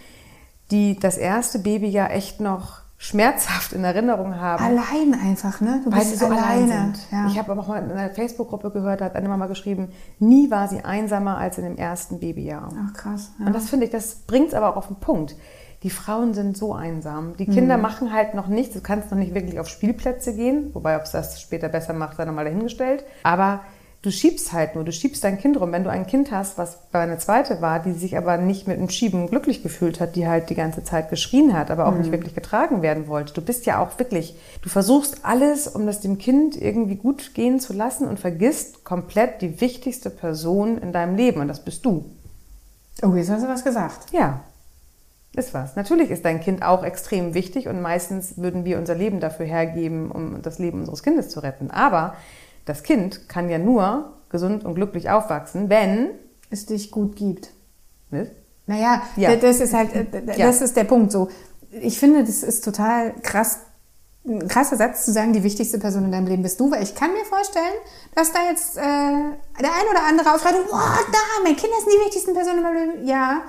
die 0.72 0.98
das 0.98 1.16
erste 1.18 1.60
Babyjahr 1.60 2.10
echt 2.10 2.40
noch 2.40 2.80
schmerzhaft 2.98 3.72
in 3.72 3.82
Erinnerung 3.82 4.36
haben. 4.40 4.62
Allein 4.64 5.18
einfach, 5.20 5.60
ne? 5.60 5.80
Du 5.84 5.90
Weil 5.90 5.98
bist 5.98 6.12
sie 6.12 6.16
so 6.18 6.26
allein 6.26 6.38
alleine. 6.38 6.68
sind. 6.68 6.98
Ja. 7.10 7.26
Ich 7.26 7.36
habe 7.38 7.50
aber 7.52 7.62
auch 7.62 7.68
mal 7.68 7.82
in 7.82 7.90
einer 7.90 8.10
Facebook-Gruppe 8.10 8.70
gehört, 8.70 9.00
da 9.00 9.06
hat 9.06 9.16
eine 9.16 9.28
Mama 9.28 9.48
geschrieben, 9.48 9.88
nie 10.20 10.50
war 10.52 10.68
sie 10.68 10.84
einsamer 10.84 11.36
als 11.36 11.58
in 11.58 11.64
dem 11.64 11.76
ersten 11.76 12.20
Babyjahr. 12.20 12.68
Ach 12.88 12.92
krass. 12.94 13.32
Ja. 13.40 13.46
Und 13.46 13.54
das 13.54 13.68
finde 13.70 13.86
ich, 13.86 13.90
das 13.92 14.14
bringt 14.26 14.48
es 14.48 14.54
aber 14.54 14.68
auch 14.70 14.76
auf 14.76 14.86
den 14.86 14.96
Punkt. 14.96 15.34
Die 15.82 15.90
Frauen 15.90 16.32
sind 16.32 16.56
so 16.56 16.74
einsam. 16.74 17.36
Die 17.36 17.46
Kinder 17.46 17.76
Mhm. 17.76 17.82
machen 17.82 18.12
halt 18.12 18.34
noch 18.34 18.46
nichts. 18.46 18.74
Du 18.74 18.80
kannst 18.80 19.10
noch 19.10 19.18
nicht 19.18 19.34
wirklich 19.34 19.58
auf 19.58 19.66
Spielplätze 19.68 20.32
gehen, 20.36 20.70
wobei, 20.72 20.94
ob 20.96 21.02
es 21.02 21.10
das 21.10 21.40
später 21.40 21.68
besser 21.68 21.94
macht, 21.94 22.16
sei 22.18 22.24
nochmal 22.24 22.44
dahingestellt. 22.44 23.04
Aber 23.24 23.62
du 24.02 24.10
schiebst 24.10 24.52
halt 24.52 24.74
nur, 24.74 24.84
du 24.84 24.92
schiebst 24.92 25.22
dein 25.22 25.38
Kind 25.38 25.60
rum. 25.60 25.70
Wenn 25.72 25.84
du 25.84 25.90
ein 25.90 26.06
Kind 26.06 26.32
hast, 26.32 26.58
was 26.58 26.78
bei 26.90 27.00
einer 27.00 27.18
zweite 27.18 27.60
war, 27.62 27.78
die 27.80 27.92
sich 27.92 28.16
aber 28.16 28.36
nicht 28.36 28.66
mit 28.66 28.78
dem 28.78 28.88
Schieben 28.90 29.28
glücklich 29.28 29.62
gefühlt 29.62 30.00
hat, 30.00 30.16
die 30.16 30.26
halt 30.26 30.50
die 30.50 30.56
ganze 30.56 30.82
Zeit 30.82 31.08
geschrien 31.08 31.56
hat, 31.56 31.70
aber 31.70 31.86
auch 31.86 31.92
Mhm. 31.92 32.00
nicht 32.00 32.12
wirklich 32.12 32.34
getragen 32.34 32.82
werden 32.82 33.06
wollte. 33.06 33.32
Du 33.32 33.40
bist 33.40 33.64
ja 33.64 33.80
auch 33.80 33.98
wirklich, 34.00 34.34
du 34.60 34.68
versuchst 34.68 35.24
alles, 35.24 35.68
um 35.68 35.86
das 35.86 36.00
dem 36.00 36.18
Kind 36.18 36.60
irgendwie 36.60 36.96
gut 36.96 37.32
gehen 37.34 37.60
zu 37.60 37.72
lassen 37.72 38.08
und 38.08 38.18
vergisst 38.18 38.84
komplett 38.84 39.40
die 39.40 39.60
wichtigste 39.60 40.10
Person 40.10 40.78
in 40.78 40.92
deinem 40.92 41.16
Leben 41.16 41.40
und 41.40 41.48
das 41.48 41.64
bist 41.64 41.84
du. 41.86 42.04
Oh, 43.02 43.14
jetzt 43.14 43.30
hast 43.30 43.44
du 43.44 43.48
was 43.48 43.64
gesagt. 43.64 44.12
Ja, 44.12 44.40
ist 45.34 45.54
was. 45.54 45.76
Natürlich 45.76 46.10
ist 46.10 46.24
dein 46.24 46.40
Kind 46.40 46.62
auch 46.62 46.84
extrem 46.84 47.34
wichtig 47.34 47.66
und 47.68 47.80
meistens 47.80 48.36
würden 48.36 48.64
wir 48.64 48.78
unser 48.78 48.94
Leben 48.94 49.18
dafür 49.20 49.46
hergeben, 49.46 50.10
um 50.10 50.42
das 50.42 50.58
Leben 50.58 50.80
unseres 50.80 51.02
Kindes 51.02 51.30
zu 51.30 51.40
retten. 51.40 51.70
Aber 51.70 52.14
das 52.64 52.82
Kind 52.82 53.28
kann 53.28 53.48
ja 53.48 53.58
nur 53.58 54.12
gesund 54.28 54.64
und 54.64 54.74
glücklich 54.74 55.10
aufwachsen, 55.10 55.68
wenn. 55.68 56.10
Es 56.50 56.66
dich 56.66 56.90
gut 56.90 57.16
gibt. 57.16 57.50
Ne? 58.10 58.30
Naja, 58.66 59.02
Ja. 59.16 59.34
das 59.36 59.60
ist 59.60 59.72
halt, 59.72 59.90
das 60.26 60.36
Ja. 60.36 60.48
ist 60.50 60.76
der 60.76 60.84
Punkt 60.84 61.10
so. 61.12 61.28
Ich 61.70 61.98
finde, 61.98 62.24
das 62.24 62.42
ist 62.42 62.62
total 62.64 63.14
krass, 63.22 63.60
ein 64.26 64.46
krasser 64.48 64.76
Satz 64.76 65.04
zu 65.06 65.12
sagen, 65.12 65.32
die 65.32 65.42
wichtigste 65.42 65.78
Person 65.78 66.04
in 66.04 66.12
deinem 66.12 66.26
Leben 66.26 66.42
bist 66.42 66.60
du, 66.60 66.70
weil 66.70 66.82
ich 66.82 66.94
kann 66.94 67.12
mir 67.12 67.24
vorstellen, 67.24 67.72
dass 68.14 68.32
da 68.32 68.38
jetzt 68.50 68.76
äh, 68.76 68.80
der 68.80 69.72
ein 69.72 69.88
oder 69.90 70.04
andere 70.06 70.34
aufschreit, 70.34 70.54
wow, 70.70 70.98
da, 71.10 71.18
mein 71.42 71.56
Kind 71.56 71.72
ist 71.78 71.86
die 71.86 72.04
wichtigsten 72.04 72.34
Personen 72.34 72.58
in 72.58 72.62
meinem 72.62 72.90
Leben. 72.90 73.06
Ja, 73.06 73.40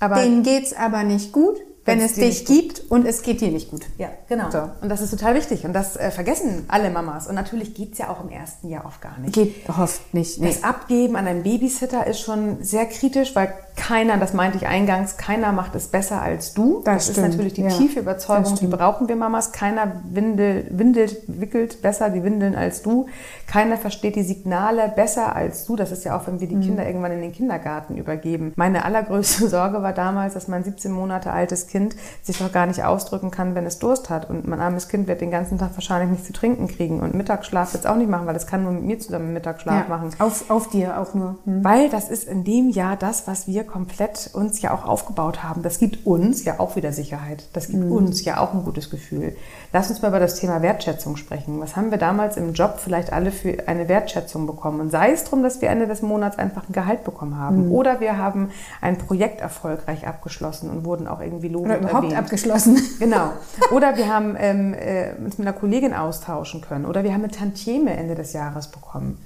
Aber 0.00 0.16
denen 0.16 0.42
geht's 0.42 0.72
aber 0.74 1.02
nicht 1.02 1.32
gut, 1.32 1.56
wenn 1.88 2.00
es 2.00 2.14
dich 2.14 2.44
gibt 2.44 2.90
und 2.90 3.06
es 3.06 3.22
geht 3.22 3.40
dir 3.40 3.50
nicht 3.50 3.70
gut. 3.70 3.86
Ja, 3.98 4.10
genau. 4.28 4.50
So. 4.50 4.70
Und 4.80 4.88
das 4.88 5.00
ist 5.00 5.10
total 5.10 5.34
wichtig. 5.34 5.64
Und 5.64 5.72
das 5.72 5.96
äh, 5.96 6.10
vergessen 6.10 6.66
alle 6.68 6.90
Mamas. 6.90 7.26
Und 7.26 7.34
natürlich 7.34 7.74
geht's 7.74 7.98
ja 7.98 8.10
auch 8.10 8.22
im 8.22 8.30
ersten 8.30 8.68
Jahr 8.68 8.84
oft 8.84 9.00
gar 9.00 9.18
nicht. 9.18 9.34
Geht 9.34 9.68
oft 9.68 10.14
nicht. 10.14 10.40
Nee. 10.40 10.48
Das 10.48 10.64
Abgeben 10.64 11.16
an 11.16 11.26
einen 11.26 11.42
Babysitter 11.42 12.06
ist 12.06 12.20
schon 12.20 12.62
sehr 12.62 12.86
kritisch, 12.86 13.34
weil 13.34 13.52
keiner, 13.78 14.18
das 14.18 14.34
meinte 14.34 14.58
ich 14.58 14.66
eingangs, 14.66 15.16
keiner 15.16 15.52
macht 15.52 15.74
es 15.74 15.86
besser 15.88 16.20
als 16.20 16.52
du. 16.52 16.82
Das 16.84 17.06
Das, 17.06 17.16
ist 17.16 17.22
natürlich 17.22 17.54
die 17.54 17.62
ja. 17.62 17.68
tiefe 17.70 18.00
Überzeugung, 18.00 18.54
die 18.56 18.66
brauchen 18.66 19.08
wir 19.08 19.16
Mamas. 19.16 19.52
Keiner 19.52 19.92
windel, 20.10 20.66
windelt, 20.70 21.16
wickelt 21.26 21.80
besser 21.80 22.10
die 22.10 22.22
Windeln 22.24 22.54
als 22.54 22.82
du. 22.82 23.06
Keiner 23.46 23.78
versteht 23.78 24.16
die 24.16 24.22
Signale 24.22 24.92
besser 24.94 25.34
als 25.34 25.64
du. 25.64 25.76
Das 25.76 25.92
ist 25.92 26.04
ja 26.04 26.16
auch, 26.18 26.26
wenn 26.26 26.40
wir 26.40 26.48
die 26.48 26.56
Mhm. 26.56 26.60
Kinder 26.62 26.86
irgendwann 26.86 27.12
in 27.12 27.20
den 27.22 27.32
Kindergarten 27.32 27.96
übergeben. 27.96 28.52
Meine 28.56 28.84
allergrößte 28.84 29.48
Sorge 29.48 29.82
war 29.82 29.92
damals, 29.92 30.34
dass 30.34 30.48
mein 30.48 30.64
17 30.64 30.92
Monate 30.92 31.32
altes 31.32 31.66
Kind 31.68 31.94
sich 32.22 32.38
doch 32.38 32.52
gar 32.52 32.66
nicht 32.66 32.84
ausdrücken 32.84 33.30
kann, 33.30 33.54
wenn 33.54 33.64
es 33.64 33.78
Durst 33.78 34.10
hat. 34.10 34.28
Und 34.28 34.46
mein 34.46 34.60
armes 34.60 34.88
Kind 34.88 35.06
wird 35.08 35.20
den 35.20 35.30
ganzen 35.30 35.56
Tag 35.58 35.70
wahrscheinlich 35.74 36.10
nichts 36.10 36.26
zu 36.26 36.32
trinken 36.32 36.66
kriegen. 36.68 37.00
Und 37.00 37.14
Mittagsschlaf 37.14 37.72
wird 37.72 37.84
es 37.84 37.90
auch 37.90 37.96
nicht 37.96 38.10
machen, 38.10 38.26
weil 38.26 38.36
es 38.36 38.46
kann 38.46 38.64
nur 38.64 38.72
mit 38.72 38.82
mir 38.82 38.98
zusammen 38.98 39.32
Mittagsschlaf 39.32 39.84
Ja, 39.88 39.96
machen. 39.96 40.10
auf, 40.18 40.50
auf 40.50 40.68
dir 40.68 40.98
auch 41.00 41.14
nur. 41.14 41.36
Hm. 41.44 41.64
Weil 41.64 41.88
das 41.88 42.08
ist 42.10 42.24
in 42.28 42.44
dem 42.44 42.68
Jahr 42.70 42.96
das, 42.96 43.26
was 43.28 43.46
wir 43.46 43.64
komplett 43.70 44.30
uns 44.32 44.60
ja 44.62 44.74
auch 44.74 44.84
aufgebaut 44.84 45.42
haben. 45.42 45.62
Das 45.62 45.78
gibt 45.78 46.06
uns 46.06 46.44
ja 46.44 46.58
auch 46.58 46.76
wieder 46.76 46.92
Sicherheit. 46.92 47.48
Das 47.52 47.68
gibt 47.68 47.84
uns 47.84 48.24
ja 48.24 48.38
auch 48.40 48.54
ein 48.54 48.64
gutes 48.64 48.90
Gefühl. 48.90 49.36
Lass 49.72 49.90
uns 49.90 50.02
mal 50.02 50.08
über 50.08 50.20
das 50.20 50.36
Thema 50.36 50.62
Wertschätzung 50.62 51.16
sprechen. 51.16 51.60
Was 51.60 51.76
haben 51.76 51.90
wir 51.90 51.98
damals 51.98 52.36
im 52.36 52.52
Job 52.54 52.78
vielleicht 52.78 53.12
alle 53.12 53.30
für 53.30 53.68
eine 53.68 53.88
Wertschätzung 53.88 54.46
bekommen? 54.46 54.80
Und 54.80 54.90
sei 54.90 55.12
es 55.12 55.24
darum, 55.24 55.42
dass 55.42 55.60
wir 55.60 55.68
Ende 55.68 55.86
des 55.86 56.02
Monats 56.02 56.38
einfach 56.38 56.68
ein 56.68 56.72
Gehalt 56.72 57.04
bekommen 57.04 57.36
haben. 57.38 57.70
Oder 57.70 58.00
wir 58.00 58.16
haben 58.18 58.50
ein 58.80 58.98
Projekt 58.98 59.40
erfolgreich 59.40 60.06
abgeschlossen 60.06 60.70
und 60.70 60.84
wurden 60.84 61.06
auch 61.06 61.20
irgendwie 61.20 61.48
lobend 61.48 61.70
Oder 61.70 61.78
überhaupt 61.80 62.04
erwähnt. 62.04 62.18
abgeschlossen. 62.18 62.78
Genau. 62.98 63.30
Oder 63.70 63.96
wir 63.96 64.12
haben 64.12 64.34
ähm, 64.38 64.74
äh, 64.74 65.12
uns 65.18 65.38
mit 65.38 65.46
einer 65.46 65.56
Kollegin 65.56 65.94
austauschen 65.94 66.60
können. 66.62 66.84
Oder 66.84 67.04
wir 67.04 67.12
haben 67.12 67.22
eine 67.22 67.30
Tantieme 67.32 67.96
Ende 67.96 68.14
des 68.14 68.32
Jahres 68.32 68.68
bekommen. 68.68 69.18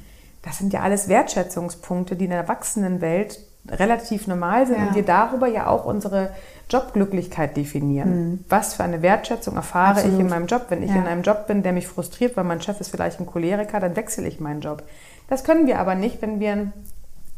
Das 0.43 0.59
sind 0.59 0.73
ja 0.73 0.81
alles 0.81 1.09
Wertschätzungspunkte, 1.09 2.17
die 2.17 2.25
in 2.25 2.31
der 2.31 2.41
Erwachsenenwelt 2.41 3.39
relativ 3.69 4.27
normal 4.27 4.67
sind 4.67 4.79
Ja. 4.79 4.89
und 4.89 4.95
wir 4.95 5.05
darüber 5.05 5.47
ja 5.47 5.67
auch 5.69 5.85
unsere 5.85 6.31
Jobglücklichkeit 6.71 7.57
definieren. 7.57 8.45
Was 8.49 8.75
für 8.75 8.85
eine 8.85 9.03
Wertschätzung 9.03 9.57
erfahre 9.57 10.01
ich 10.01 10.07
Mhm. 10.07 10.11
Absolut. 10.13 10.21
in 10.21 10.29
meinem 10.31 10.47
Job? 10.47 10.67
Wenn 10.69 10.83
ich 10.83 10.91
Ja. 10.91 10.97
in 10.97 11.07
einem 11.07 11.23
Job 11.23 11.47
bin, 11.47 11.63
der 11.63 11.73
mich 11.73 11.87
frustriert, 11.87 12.37
weil 12.37 12.45
mein 12.45 12.61
Chef 12.61 12.81
ist 12.81 12.91
vielleicht 12.91 13.21
ein 13.21 13.27
Choleriker, 13.27 13.79
dann 13.81 13.95
wechsle 13.97 14.27
ich 14.27 14.41
meinen 14.41 14.61
Job. 14.61 14.83
Das 15.29 15.45
können 15.45 15.67
wir 15.67 15.79
aber 15.79 15.95
nicht, 15.95 16.23
wenn 16.23 16.41
wir 16.41 16.53
ein 16.53 16.73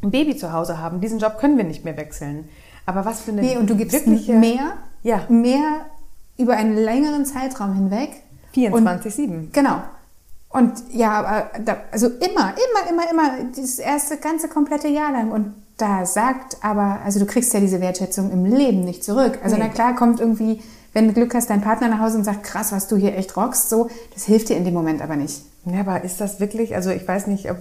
ein 0.03 0.11
Baby 0.11 0.37
zu 0.37 0.53
Hause 0.53 0.79
haben. 0.83 1.01
Diesen 1.01 1.19
Job 1.19 1.39
können 1.39 1.57
wir 1.57 1.65
nicht 1.65 1.83
mehr 1.87 1.97
wechseln. 1.97 2.47
Aber 2.85 3.07
was 3.07 3.23
für 3.23 3.31
eine 3.33 3.41
Nee, 3.41 3.57
und 3.57 3.71
du 3.71 3.75
gibst 3.75 3.95
wirkliche 3.95 4.35
mehr, 4.35 4.75
Ja. 5.03 5.23
mehr 5.31 5.87
über 6.37 6.55
einen 6.59 6.77
längeren 6.77 7.25
Zeitraum 7.25 7.73
hinweg. 7.75 8.11
24-7. 8.55 9.49
Genau. 9.55 9.83
Und 10.51 10.73
ja, 10.93 11.13
aber 11.13 11.51
da, 11.65 11.77
also 11.91 12.09
immer, 12.09 12.53
immer, 12.53 12.91
immer, 12.91 13.11
immer, 13.11 13.31
das 13.57 13.79
erste 13.79 14.19
ganze 14.19 14.49
komplette 14.49 14.89
Jahr 14.89 15.11
lang. 15.13 15.31
Und 15.33 15.55
da 15.77 16.07
sagt 16.07 16.59
aber, 16.63 17.01
also 17.05 17.19
du 17.19 17.27
kriegst 17.27 17.53
ja 17.53 17.61
diese 17.61 17.81
Wertschätzung 17.81 18.31
im 18.31 18.45
Leben 18.45 18.81
nicht 18.85 19.03
zurück. 19.05 19.39
Also 19.43 19.57
Nee. 19.57 19.63
na 19.67 19.69
klar 19.69 19.95
kommt 19.97 20.21
irgendwie, 20.21 20.61
wenn 20.93 21.09
du 21.09 21.15
Glück 21.15 21.35
hast, 21.35 21.51
dein 21.51 21.61
Partner 21.63 21.89
nach 21.89 21.99
Hause 22.01 22.19
und 22.19 22.25
sagt, 22.25 22.45
krass, 22.45 22.71
was 22.73 22.87
du 22.87 22.97
hier 22.97 23.17
echt 23.17 23.37
rockst, 23.37 23.69
so, 23.71 23.89
das 24.13 24.25
hilft 24.25 24.49
dir 24.49 24.57
in 24.57 24.65
dem 24.65 24.75
Moment 24.75 25.03
aber 25.03 25.17
nicht. 25.17 25.43
Ja, 25.65 25.81
aber 25.81 26.05
ist 26.05 26.21
das 26.21 26.41
wirklich, 26.41 26.75
also 26.77 26.91
ich 26.91 27.07
weiß 27.07 27.27
nicht, 27.27 27.51
ob, 27.51 27.57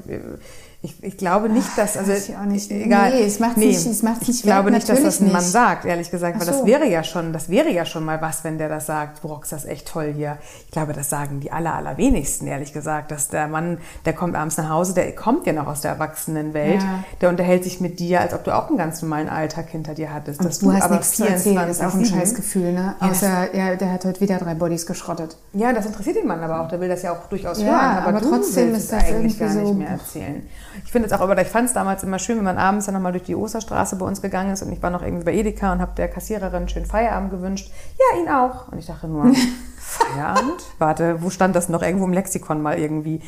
ich, 0.86 1.02
ich 1.02 1.16
glaube 1.18 1.48
nicht, 1.48 1.70
dass, 1.78 1.96
also 1.96 2.12
ich 2.12 2.36
auch 2.36 2.44
nicht. 2.44 2.70
egal. 2.70 3.12
Nee, 3.14 3.24
es 3.26 3.40
macht's 3.40 3.56
nicht- 3.56 3.86
es 3.86 4.04
macht's 4.04 4.24
ich 4.24 4.28
nicht 4.28 4.44
glaube 4.44 4.66
wert, 4.66 4.76
nicht, 4.76 4.90
dass 4.90 5.02
das 5.02 5.22
ein 5.22 5.32
Mann 5.32 5.42
nicht. 5.42 5.52
sagt, 5.52 5.86
ehrlich 5.86 6.12
gesagt, 6.12 6.38
weil 6.38 6.46
so. 6.46 6.52
das 6.52 6.66
wäre 6.66 6.86
ja 6.90 7.06
schon, 7.06 7.32
das 7.32 7.48
wäre 7.48 7.70
ja 7.72 7.86
schon 7.86 8.04
mal 8.04 8.22
was, 8.22 8.44
wenn 8.44 8.58
der 8.58 8.68
das 8.68 8.86
sagt, 8.86 9.24
du 9.24 9.30
rockst 9.30 9.54
das 9.54 9.64
echt 9.64 9.88
toll 9.88 10.12
hier. 10.14 10.38
Ich 10.66 10.72
glaube, 10.72 10.92
das 10.92 11.10
sagen 11.10 11.40
die 11.40 11.54
aller, 11.54 11.74
allerwenigsten, 11.74 12.48
ehrlich 12.48 12.74
gesagt, 12.74 13.12
dass 13.12 13.30
der 13.30 13.48
Mann, 13.48 13.78
der 14.04 14.12
kommt 14.12 14.36
abends 14.36 14.58
nach 14.58 14.68
Hause, 14.68 14.94
der 14.94 15.16
kommt 15.16 15.48
ja 15.48 15.54
noch 15.54 15.68
aus 15.68 15.80
der 15.80 15.92
Erwachsenenwelt, 15.92 16.82
Ja. 16.84 17.04
der 17.22 17.30
unterhält 17.30 17.64
sich 17.64 17.80
mit 17.80 18.02
dir, 18.02 18.20
als 18.20 18.34
ob 18.34 18.44
du 18.44 18.54
auch 18.54 18.68
einen 18.68 18.78
ganz 18.78 19.02
normalen 19.02 19.30
Alltag 19.30 19.70
hinter 19.70 19.94
dir 19.96 20.14
hattest. 20.14 20.42
Und 20.42 20.48
dass 20.50 20.60
du 20.60 20.74
hast 20.74 20.82
aber 20.84 20.96
nichts 20.96 21.14
zu 21.16 21.26
erzählen, 21.26 21.56
das 21.66 21.78
ist 21.78 21.82
auch 21.86 21.94
ein 21.94 22.02
24/7 22.04 22.20
scheiß 22.20 22.36
Gefühl, 22.36 22.74
ne? 22.74 22.96
Ja, 23.00 23.10
Außer, 23.10 23.56
ja, 23.56 23.76
der 23.78 23.90
hat 23.90 24.04
heute 24.04 24.20
wieder 24.20 24.38
drei 24.38 24.54
Bodies 24.54 24.86
geschrottet. 24.86 25.38
Ja, 25.54 25.72
das 25.72 25.86
interessiert 25.86 26.18
den 26.18 26.28
Mann 26.28 26.42
aber 26.44 26.60
auch. 26.60 26.68
Der 26.68 26.82
will 26.82 26.90
das 26.90 27.04
ja 27.04 27.14
auch 27.14 27.26
durchaus 27.30 27.60
Ja, 27.62 27.68
hören. 27.68 27.98
Aber, 28.00 28.08
aber 28.10 28.20
du 28.20 28.30
trotzdem 28.30 28.76
ist 28.76 28.92
das 28.92 29.02
eigentlich 29.06 29.40
gar 29.40 29.54
nicht 29.54 29.66
so- 29.66 29.74
mehr 29.74 29.88
erzählen. 29.88 30.44
Ich 30.86 30.92
finde 30.92 31.08
es 31.08 31.14
auch, 31.14 31.22
aber 31.22 31.40
ich 31.42 31.48
fand 31.48 31.68
es 31.68 31.74
damals 31.74 32.04
immer 32.04 32.20
schön, 32.20 32.38
wenn 32.38 32.44
man 32.44 32.58
abends 32.58 32.86
dann 32.86 32.94
nochmal 32.96 33.12
durch 33.12 33.24
die 33.24 33.36
Osterstraße 33.36 33.96
bei 33.98 34.06
uns 34.06 34.22
gegangen 34.22 34.52
ist 34.52 34.62
und 34.64 34.72
ich 34.72 34.82
war 34.82 34.90
noch 34.90 35.02
irgendwie 35.02 35.24
bei 35.26 35.34
Edeka 35.34 35.72
und 35.72 35.82
habe 35.82 35.94
der 35.96 36.08
Kassiererin 36.08 36.54
einen 36.56 36.70
schönen 36.70 36.86
Feierabend 36.86 37.32
gewünscht. 37.32 37.72
Ja, 37.98 38.20
ihn 38.22 38.30
auch. 38.30 38.72
Und 38.72 38.80
ich 38.80 38.86
dachte 38.88 39.08
nur, 39.08 39.32
Feierabend? 39.78 40.62
Warte, 40.80 41.22
wo 41.22 41.30
stand 41.30 41.56
das 41.56 41.70
noch? 41.70 41.82
Irgendwo 41.82 42.06
im 42.06 42.14
Lexikon 42.14 42.62
mal 42.62 42.78
irgendwie. 42.80 43.22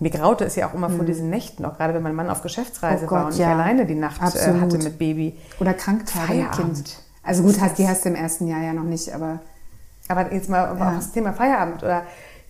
Mir 0.00 0.10
graute 0.10 0.44
es 0.44 0.56
ja 0.56 0.68
auch 0.68 0.74
immer 0.74 0.90
vor 0.90 1.04
diesen 1.04 1.30
Nächten, 1.30 1.64
auch 1.64 1.76
gerade 1.76 1.94
wenn 1.94 2.02
mein 2.02 2.14
Mann 2.14 2.28
auf 2.28 2.42
Geschäftsreise 2.42 3.06
Oh 3.06 3.10
war 3.12 3.18
Gott, 3.20 3.26
und 3.26 3.32
ich 3.34 3.38
ja. 3.38 3.52
alleine 3.52 3.86
die 3.86 3.94
Nacht 3.94 4.20
äh, 4.20 4.24
Absolut. 4.24 4.60
hatte 4.60 4.78
mit 4.78 4.98
Baby. 4.98 5.38
Oder 5.60 5.74
Kranktage 5.74 6.32
mit. 6.34 6.52
Kind. 6.52 6.96
Also 7.22 7.44
gut, 7.44 7.60
hast, 7.60 7.78
die 7.78 7.86
hast 7.86 8.04
du 8.04 8.08
im 8.08 8.16
ersten 8.16 8.48
Jahr 8.48 8.62
ja 8.62 8.72
noch 8.72 8.82
nicht, 8.82 9.14
aber 9.14 9.38
Aber 10.08 10.32
jetzt 10.32 10.48
mal 10.50 10.76
Ja. 10.76 10.88
auf 10.88 10.94
das 10.96 11.12
Thema 11.12 11.32
Feierabend 11.32 11.84
oder 11.84 12.02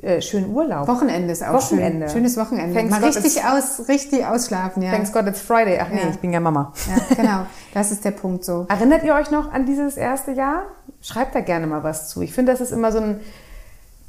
äh, 0.03 0.21
schönen 0.21 0.53
Urlaub. 0.55 0.89
Wochenende 0.89 1.33
ist 1.33 1.43
auch 1.45 1.55
Wochenende. 1.55 2.07
schön. 2.09 2.17
Schönes 2.19 2.37
Wochenende. 2.37 2.75
Thanks 2.75 2.91
Mal 2.91 3.01
God 3.01 3.17
richtig 3.17 3.43
aus, 3.45 3.89
richtig 3.89 4.27
ausschlafen, 4.27 4.83
ja. 4.83 4.91
Thanks 4.91 5.13
God 5.13 5.27
it's 5.29 5.41
Friday. 5.41 5.79
Ach 5.81 5.89
nee, 5.89 6.01
Ja. 6.03 6.11
ich 6.11 6.19
bin 6.19 6.33
ja 6.33 6.41
Mama. 6.41 6.73
Ja, 6.89 7.15
genau. 7.17 7.47
Das 7.73 7.91
ist 7.93 8.05
der 8.05 8.11
Punkt 8.11 8.45
so. 8.45 8.67
Erinnert 8.69 9.05
ihr 9.05 9.15
euch 9.15 9.31
noch 9.31 9.53
an 9.53 9.65
dieses 9.65 9.97
erste 9.97 10.33
Jahr? 10.33 10.65
Schreibt 11.01 11.35
da 11.35 11.41
gerne 11.41 11.67
mal 11.67 11.83
was 11.85 12.09
zu. 12.09 12.21
Ich 12.21 12.33
finde, 12.33 12.53
das 12.53 12.61
ist 12.61 12.73
immer 12.73 12.91
so 12.93 12.99
ein, 12.99 13.21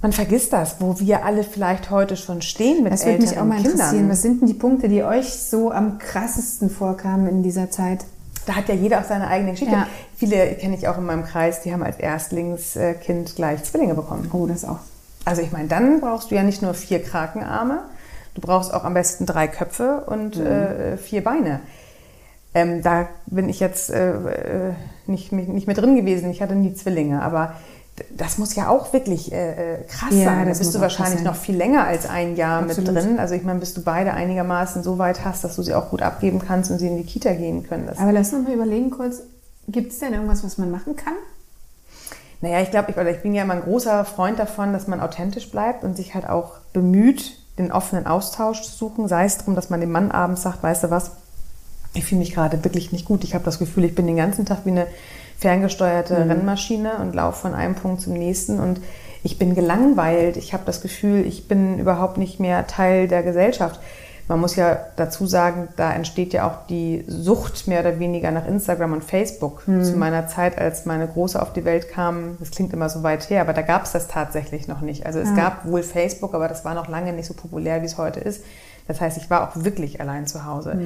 man 0.02 0.12
vergisst 0.12 0.52
das, 0.52 0.78
wo 0.82 1.00
wir 1.00 1.24
alle 1.26 1.44
vielleicht 1.44 1.90
heute 1.90 2.18
schon 2.18 2.42
stehen 2.42 2.84
mit 2.84 2.92
Das 2.92 3.06
würde 3.06 3.20
mich 3.22 3.38
auch 3.40 3.46
mal 3.46 3.58
interessieren. 3.60 3.90
Kindern. 3.92 4.10
Was 4.10 4.22
sind 4.22 4.42
denn 4.42 4.48
die 4.48 4.54
Punkte, 4.54 4.90
die 4.90 5.04
euch 5.04 5.32
so 5.34 5.72
am 5.72 5.98
krassesten 6.00 6.70
vorkamen 6.70 7.28
in 7.28 7.42
dieser 7.44 7.70
Zeit? 7.72 8.04
Da 8.46 8.56
hat 8.56 8.68
ja 8.68 8.76
jeder 8.76 9.00
auch 9.00 9.06
seine 9.06 9.28
eigene 9.28 9.52
Geschichte. 9.52 9.74
Ja. 9.74 9.88
Viele 10.18 10.56
kenne 10.56 10.76
ich 10.76 10.88
auch 10.90 10.98
in 10.98 11.06
meinem 11.06 11.24
Kreis, 11.24 11.62
die 11.62 11.72
haben 11.72 11.84
als 11.84 11.98
Erstlingskind 11.98 13.36
gleich 13.36 13.64
Zwillinge 13.64 13.94
bekommen. 13.94 14.30
Oh, 14.34 14.46
das 14.48 14.66
auch. 14.66 14.80
Also 15.26 15.42
ich 15.42 15.52
meine, 15.52 15.68
dann 15.68 16.02
brauchst 16.02 16.32
du 16.32 16.36
ja 16.36 16.44
nicht 16.44 16.62
nur 16.62 16.74
vier 16.74 17.02
Krakenarme, 17.02 17.80
du 18.36 18.42
brauchst 18.42 18.74
auch 18.74 18.84
am 18.84 18.94
besten 18.94 19.26
drei 19.26 19.48
Köpfe 19.48 20.04
und 20.08 20.38
Mhm. 20.38 20.46
äh, 20.46 20.98
vier 20.98 21.24
Beine. 21.24 21.60
Ähm, 22.56 22.84
da 22.84 23.08
bin 23.26 23.50
ich 23.50 23.60
jetzt 23.60 23.90
äh, 23.90 24.12
äh, 24.70 24.74
nicht, 25.08 25.32
nicht 25.32 25.66
mehr 25.68 25.76
drin 25.76 25.96
gewesen. 25.96 26.30
Ich 26.30 26.42
hatte 26.42 26.56
nie 26.56 26.74
Zwillinge, 26.76 27.22
aber 27.24 27.54
das 28.16 28.38
muss 28.38 28.56
ja 28.56 28.70
auch 28.70 28.92
wirklich 28.94 29.32
äh, 29.32 29.76
äh, 29.76 29.84
krass 29.88 30.10
Ja, 30.12 30.26
sein. 30.26 30.48
Da 30.48 30.54
bist 30.58 30.74
du 30.76 30.80
wahrscheinlich 30.80 31.24
noch 31.24 31.36
viel 31.36 31.56
länger 31.56 31.86
als 31.86 32.08
ein 32.08 32.36
Jahr 32.36 32.62
Absolut. 32.64 32.94
mit 32.94 33.04
drin. 33.04 33.20
Also 33.20 33.34
ich 33.36 33.44
meine, 33.44 33.60
bis 33.60 33.74
du 33.74 33.82
beide 33.84 34.14
einigermaßen 34.14 34.84
so 34.84 34.98
weit 35.00 35.24
hast, 35.26 35.44
dass 35.44 35.56
du 35.56 35.64
sie 35.64 35.74
auch 35.74 35.90
gut 35.90 36.02
abgeben 36.04 36.40
kannst 36.46 36.70
und 36.70 36.80
sie 36.80 36.88
in 36.88 36.98
die 36.98 37.04
Kita 37.06 37.34
gehen 37.34 37.64
können. 37.68 37.86
Das 37.88 37.98
Aber 38.00 38.12
lass 38.12 38.34
uns 38.34 38.48
mal 38.48 38.54
überlegen 38.56 38.90
kurz, 38.92 39.22
gibt 39.68 39.92
es 39.92 40.00
denn 40.00 40.14
irgendwas, 40.14 40.44
was 40.44 40.58
man 40.58 40.70
machen 40.70 40.96
kann? 40.96 41.14
Naja, 42.44 42.60
ich 42.60 42.72
glaube, 42.72 42.92
ich, 42.92 42.98
ich 42.98 43.22
bin 43.22 43.34
ja 43.34 43.44
immer 43.44 43.54
ein 43.54 43.62
großer 43.62 44.04
Freund 44.04 44.38
davon, 44.38 44.74
dass 44.74 44.86
man 44.86 45.00
authentisch 45.00 45.50
bleibt 45.50 45.86
und 45.86 45.96
sich 45.96 46.14
halt 46.14 46.28
auch 46.28 46.56
bemüht, 46.74 47.38
den 47.58 47.72
offenen 47.72 48.06
Austausch 48.06 48.64
zu 48.64 48.72
suchen. 48.72 49.08
Sei 49.08 49.24
es 49.24 49.38
darum, 49.38 49.56
dass 49.56 49.70
man 49.70 49.80
dem 49.80 49.94
Mann 49.94 50.12
abends 50.12 50.42
sagt, 50.42 50.62
weißt 50.62 50.84
du 50.84 50.90
was, 50.90 51.12
ich 51.94 52.04
fühle 52.04 52.20
mich 52.20 52.34
gerade 52.34 52.62
wirklich 52.66 52.92
nicht 52.92 53.06
gut. 53.06 53.24
Ich 53.24 53.34
habe 53.34 53.46
das 53.46 53.60
Gefühl, 53.60 53.86
ich 53.86 53.96
bin 53.96 54.08
den 54.08 54.18
ganzen 54.18 54.44
Tag 54.46 54.66
wie 54.66 54.72
eine 54.72 54.88
ferngesteuerte 55.38 56.18
Rennmaschine 56.18 56.98
und 56.98 57.16
laufe 57.16 57.40
von 57.40 57.54
einem 57.54 57.76
Punkt 57.76 58.02
zum 58.02 58.12
nächsten 58.12 58.60
und 58.60 58.82
ich 59.24 59.40
bin 59.40 59.56
gelangweilt. 59.56 60.36
Ich 60.36 60.52
habe 60.52 60.64
das 60.66 60.82
Gefühl, 60.82 61.26
ich 61.26 61.48
bin 61.48 61.80
überhaupt 61.80 62.18
nicht 62.18 62.42
mehr 62.42 62.68
Teil 62.68 63.08
der 63.08 63.24
Gesellschaft. 63.24 63.80
Man 64.28 64.40
muss 64.40 64.56
ja 64.56 64.78
dazu 64.96 65.28
sagen, 65.28 65.68
da 65.76 65.92
entsteht 65.92 66.32
ja 66.34 66.48
auch 66.48 66.66
die 66.68 67.04
Sucht 67.08 67.68
mehr 67.68 67.82
oder 67.82 68.00
weniger 68.00 68.32
nach 68.32 68.48
Instagram 68.48 68.94
und 68.94 69.04
Facebook. 69.04 69.64
Zu 69.66 69.98
meiner 69.98 70.28
Zeit, 70.28 70.58
als 70.58 70.86
meine 70.86 71.08
Große 71.08 71.42
auf 71.42 71.52
die 71.54 71.66
Welt 71.66 71.90
kam, 71.90 72.38
das 72.40 72.52
klingt 72.52 72.72
immer 72.74 72.88
so 72.90 73.04
weit 73.04 73.30
her, 73.30 73.42
aber 73.42 73.52
da 73.54 73.62
gab 73.62 73.84
es 73.84 73.92
das 73.92 74.08
tatsächlich 74.08 74.68
noch 74.68 74.80
nicht. 74.82 75.06
Also 75.06 75.20
es 75.20 75.30
Ja. 75.30 75.36
gab 75.36 75.66
wohl 75.66 75.84
Facebook, 75.84 76.34
aber 76.34 76.48
das 76.48 76.64
war 76.64 76.74
noch 76.74 76.88
lange 76.88 77.12
nicht 77.12 77.26
so 77.28 77.34
populär, 77.34 77.82
wie 77.82 77.86
es 77.86 77.98
heute 77.98 78.22
ist. 78.22 78.44
Das 78.88 79.02
heißt, 79.02 79.18
ich 79.18 79.30
war 79.30 79.48
auch 79.50 79.64
wirklich 79.64 80.00
allein 80.00 80.26
zu 80.26 80.46
Hause. 80.46 80.78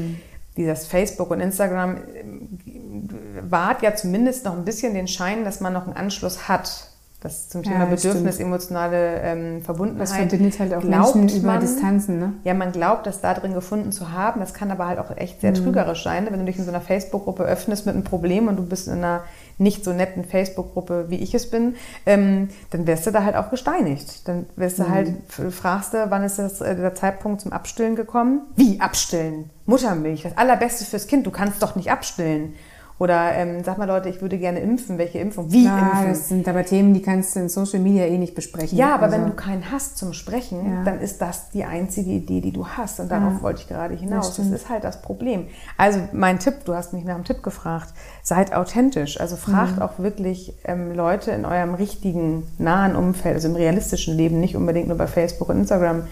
Dieses 0.56 0.88
Facebook 0.88 1.29
und 1.29 1.39
Instagram 1.39 1.98
ähm, 2.15 3.10
wahrt 3.48 3.84
ja 3.84 3.96
zumindest 3.96 4.46
noch 4.46 4.53
ein 4.58 4.65
bisschen 4.65 4.96
den 4.96 5.08
Schein, 5.08 5.44
dass 5.46 5.60
man 5.62 5.74
noch 5.74 5.86
einen 5.86 5.96
Anschluss 5.96 6.48
hat. 6.48 6.88
Das 7.27 7.50
zum 7.50 7.62
Thema 7.63 7.79
Ja, 7.79 7.86
Bedürfnis, 7.86 8.36
stimmt. 8.36 8.48
emotionale 8.48 9.19
ähm, 9.22 9.62
Verbundenheit. 9.62 10.01
Das 10.03 10.13
verbindet 10.15 10.60
halt 10.60 10.74
auch 10.74 10.79
Glaubt 10.81 11.15
Menschen 11.15 11.39
über 11.39 11.48
man- 11.51 11.60
Distanzen, 11.60 12.19
ne? 12.19 12.34
Ja, 12.46 12.53
man 12.53 12.72
glaubt, 12.72 13.05
das 13.05 13.19
da 13.19 13.34
drin 13.34 13.53
gefunden 13.53 13.91
zu 13.91 14.13
haben. 14.13 14.39
Das 14.39 14.53
kann 14.53 14.72
aber 14.72 14.88
halt 14.88 15.00
auch 15.00 15.15
echt 15.17 15.38
Mhm. 15.38 15.41
sehr 15.41 15.53
trügerisch 15.53 16.03
sein, 16.05 16.25
wenn 16.29 16.39
du 16.39 16.46
dich 16.46 16.57
in 16.57 16.63
so 16.63 16.69
einer 16.72 16.79
Facebook-Gruppe 16.79 17.43
öffnest 17.43 17.86
mit 17.86 17.96
einem 17.96 18.05
Problem 18.05 18.48
und 18.48 18.55
du 18.55 18.63
bist 18.65 18.88
in 18.88 18.93
einer 18.93 19.24
nicht 19.57 19.84
so 19.84 19.91
netten 19.91 20.24
Facebook-Gruppe, 20.24 21.05
wie 21.10 21.15
ich 21.17 21.34
es 21.34 21.50
bin, 21.50 21.75
ähm, 22.05 22.48
dann 22.69 22.88
wirst 22.88 23.05
du 23.07 23.12
da 23.12 23.24
halt 23.24 23.36
auch 23.36 23.50
gesteinigt. 23.50 24.27
Dann 24.27 24.46
wirst 24.55 24.79
du 24.79 24.84
Mhm. 24.84 24.89
halt, 24.93 25.12
fragst 25.51 25.93
du, 25.96 26.05
wann 26.10 26.24
ist 26.24 26.39
das, 26.39 26.62
äh, 26.62 26.75
der 26.75 26.96
Zeitpunkt 26.96 27.41
zum 27.41 27.51
Abstillen 27.51 27.96
gekommen? 27.98 28.41
Wie 28.55 28.79
abstillen? 28.79 29.50
Muttermilch, 29.65 30.24
das 30.24 30.38
Allerbeste 30.38 30.86
fürs 30.86 31.07
Kind, 31.07 31.25
du 31.25 31.31
kannst 31.31 31.62
doch 31.62 31.75
nicht 31.75 31.91
abstillen. 31.91 32.53
Oder 33.00 33.34
ähm, 33.36 33.63
sag 33.63 33.77
mal 33.77 33.86
Leute, 33.86 34.10
ich 34.10 34.22
würde 34.22 34.39
gerne 34.39 34.60
impfen. 34.60 34.98
Welche 34.98 35.20
Impfung? 35.20 35.51
Wie 35.51 35.66
Ja, 35.66 35.77
impfen? 35.77 36.08
das 36.10 36.30
sind 36.30 36.48
aber 36.48 36.66
Themen, 36.66 36.96
die 36.96 37.04
kannst 37.04 37.36
du 37.36 37.42
in 37.42 37.48
Social 37.50 37.80
Media 37.80 38.06
eh 38.06 38.18
nicht 38.18 38.34
besprechen. 38.34 38.75
Ja, 38.75 38.96
aber 38.96 39.04
Also, 39.06 39.18
wenn 39.18 39.25
du 39.27 39.34
keinen 39.34 39.72
hast 39.72 40.00
zum 40.00 40.13
Sprechen, 40.13 40.66
Ja. 40.66 40.84
dann 40.84 41.00
ist 41.00 41.22
das 41.22 41.51
die 41.51 41.63
einzige 41.63 42.10
Idee, 42.10 42.42
die 42.42 42.51
du 42.51 42.68
hast. 42.68 43.00
Und 43.00 43.12
darauf 43.12 43.34
Ja. 43.34 43.42
wollte 43.44 43.62
ich 43.62 43.68
gerade 43.68 43.94
hinaus. 43.94 44.27
Das, 44.27 44.34
stimmt. 44.38 44.56
ist 44.56 44.70
halt 44.70 44.84
das 44.84 45.01
Problem. 45.04 45.46
Also 45.77 46.00
mein 46.12 46.39
Tipp, 46.39 46.56
du 46.66 46.74
hast 46.74 46.94
mich 46.94 47.04
nach 47.06 47.13
dem 47.16 47.24
Tipp 47.24 47.44
gefragt, 47.44 47.94
seid 48.24 48.54
authentisch. 48.56 49.20
Also 49.22 49.36
fragt 49.36 49.75
Mhm. 49.75 49.82
auch 49.84 50.00
wirklich 50.00 50.54
ähm, 50.66 50.92
Leute 50.96 51.30
in 51.32 51.46
eurem 51.46 51.75
richtigen, 51.75 52.48
nahen 52.58 52.96
Umfeld, 52.96 53.36
also 53.36 53.48
im 53.48 53.56
realistischen 53.56 54.18
Leben, 54.18 54.39
nicht 54.39 54.56
unbedingt 54.56 54.88
nur 54.88 54.98
bei 54.98 55.06
Facebook 55.08 55.50
und 55.50 55.60
Instagram. 55.60 56.04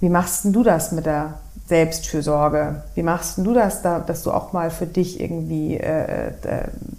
Wie 0.00 0.10
machst 0.10 0.44
denn 0.44 0.52
du 0.52 0.62
das 0.62 0.92
mit 0.92 1.06
der 1.06 1.40
Selbstfürsorge? 1.66 2.82
Wie 2.94 3.02
machst 3.02 3.38
du 3.38 3.54
das, 3.54 3.80
da, 3.82 3.98
dass 3.98 4.22
du 4.22 4.32
auch 4.32 4.52
mal 4.52 4.70
für 4.70 4.86
dich 4.86 5.18
irgendwie 5.20 5.76
äh, 5.76 6.28
äh, 6.28 6.32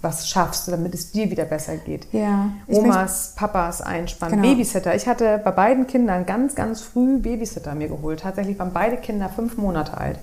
was 0.01 0.27
schaffst, 0.27 0.67
damit 0.71 0.93
es 0.95 1.11
dir 1.11 1.29
wieder 1.29 1.45
besser 1.45 1.77
geht? 1.77 2.07
Ja, 2.11 2.49
Omas, 2.67 3.33
Papas 3.35 3.81
einspannen, 3.81 4.41
Genau. 4.41 4.53
Babysitter. 4.53 4.95
Ich 4.95 5.07
hatte 5.07 5.39
bei 5.43 5.51
beiden 5.51 5.85
Kindern 5.85 6.25
ganz, 6.25 6.55
ganz 6.55 6.81
früh 6.81 7.19
Babysitter 7.19 7.75
mir 7.75 7.89
geholt. 7.89 8.21
Tatsächlich 8.21 8.57
waren 8.57 8.73
beide 8.73 8.97
Kinder 8.97 9.29
fünf 9.29 9.57
Monate 9.57 9.97
alt. 9.97 10.17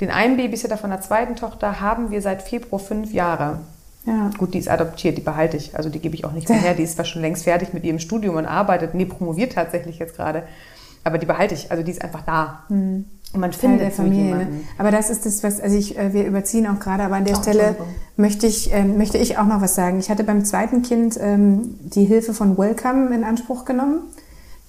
Den 0.00 0.10
einen 0.10 0.36
Babysitter 0.36 0.78
von 0.78 0.90
der 0.90 1.00
zweiten 1.00 1.36
Tochter 1.36 1.80
haben 1.80 2.10
wir 2.10 2.22
seit 2.22 2.42
Februar 2.42 2.80
fünf 2.80 3.12
Jahre. 3.12 3.58
Ja. 4.06 4.30
Gut, 4.38 4.54
die 4.54 4.58
ist 4.58 4.70
adoptiert, 4.70 5.18
die 5.18 5.22
behalte 5.22 5.58
ich. 5.58 5.76
Also 5.76 5.90
die 5.90 5.98
gebe 5.98 6.14
ich 6.14 6.24
auch 6.24 6.32
nicht 6.32 6.48
mehr 6.48 6.58
her. 6.58 6.72
Die 6.74 6.84
ist 6.84 6.94
zwar 6.94 7.04
schon 7.04 7.20
längst 7.20 7.44
fertig 7.44 7.74
mit 7.74 7.84
ihrem 7.84 7.98
Studium 7.98 8.36
und 8.36 8.46
arbeitet. 8.46 8.94
Nee, 8.94 9.04
promoviert 9.04 9.52
tatsächlich 9.52 9.98
jetzt 9.98 10.16
gerade. 10.16 10.44
Aber 11.04 11.18
die 11.18 11.26
behalte 11.26 11.54
ich. 11.54 11.70
Also 11.70 11.82
die 11.82 11.90
ist 11.90 12.02
einfach 12.02 12.22
da. 12.22 12.62
Und 13.32 13.40
man 13.40 13.50
Teil 13.50 13.60
findet 13.60 13.80
der 13.82 13.90
Familie. 13.90 14.36
Ne? 14.36 14.46
Aber 14.78 14.90
das 14.90 15.10
ist 15.10 15.26
das, 15.26 15.42
was, 15.42 15.60
also 15.60 15.76
ich, 15.76 15.98
äh, 15.98 16.12
wir 16.14 16.26
überziehen 16.26 16.66
auch 16.66 16.80
gerade, 16.80 17.02
aber 17.02 17.16
an 17.16 17.24
der 17.24 17.36
Oh, 17.36 17.42
Stelle 17.42 17.76
möchte 18.16 18.46
ich, 18.46 18.72
ähm, 18.72 18.96
möchte 18.96 19.18
ich 19.18 19.36
auch 19.36 19.46
noch 19.46 19.60
was 19.60 19.74
sagen. 19.74 19.98
Ich 19.98 20.08
hatte 20.10 20.24
beim 20.24 20.44
zweiten 20.44 20.82
Kind 20.82 21.18
ähm, 21.20 21.76
die 21.82 22.04
Hilfe 22.04 22.32
von 22.32 22.56
Welcome 22.56 23.14
in 23.14 23.24
Anspruch 23.24 23.64
genommen. 23.64 24.00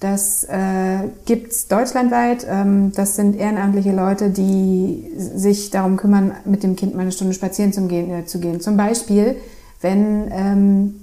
Das 0.00 0.44
äh, 0.44 1.08
gibt's 1.26 1.68
deutschlandweit. 1.68 2.46
Ähm, 2.48 2.92
das 2.94 3.16
sind 3.16 3.36
ehrenamtliche 3.36 3.92
Leute, 3.92 4.30
die 4.30 5.10
sich 5.16 5.70
darum 5.70 5.96
kümmern, 5.96 6.32
mit 6.44 6.62
dem 6.62 6.76
Kind 6.76 6.94
mal 6.94 7.02
eine 7.02 7.12
Stunde 7.12 7.34
spazieren 7.34 7.72
zum 7.72 7.88
gehen, 7.88 8.10
äh, 8.10 8.24
zu 8.24 8.40
gehen. 8.40 8.60
Zum 8.60 8.76
Beispiel, 8.76 9.36
wenn 9.82 10.30
ähm, 10.32 10.94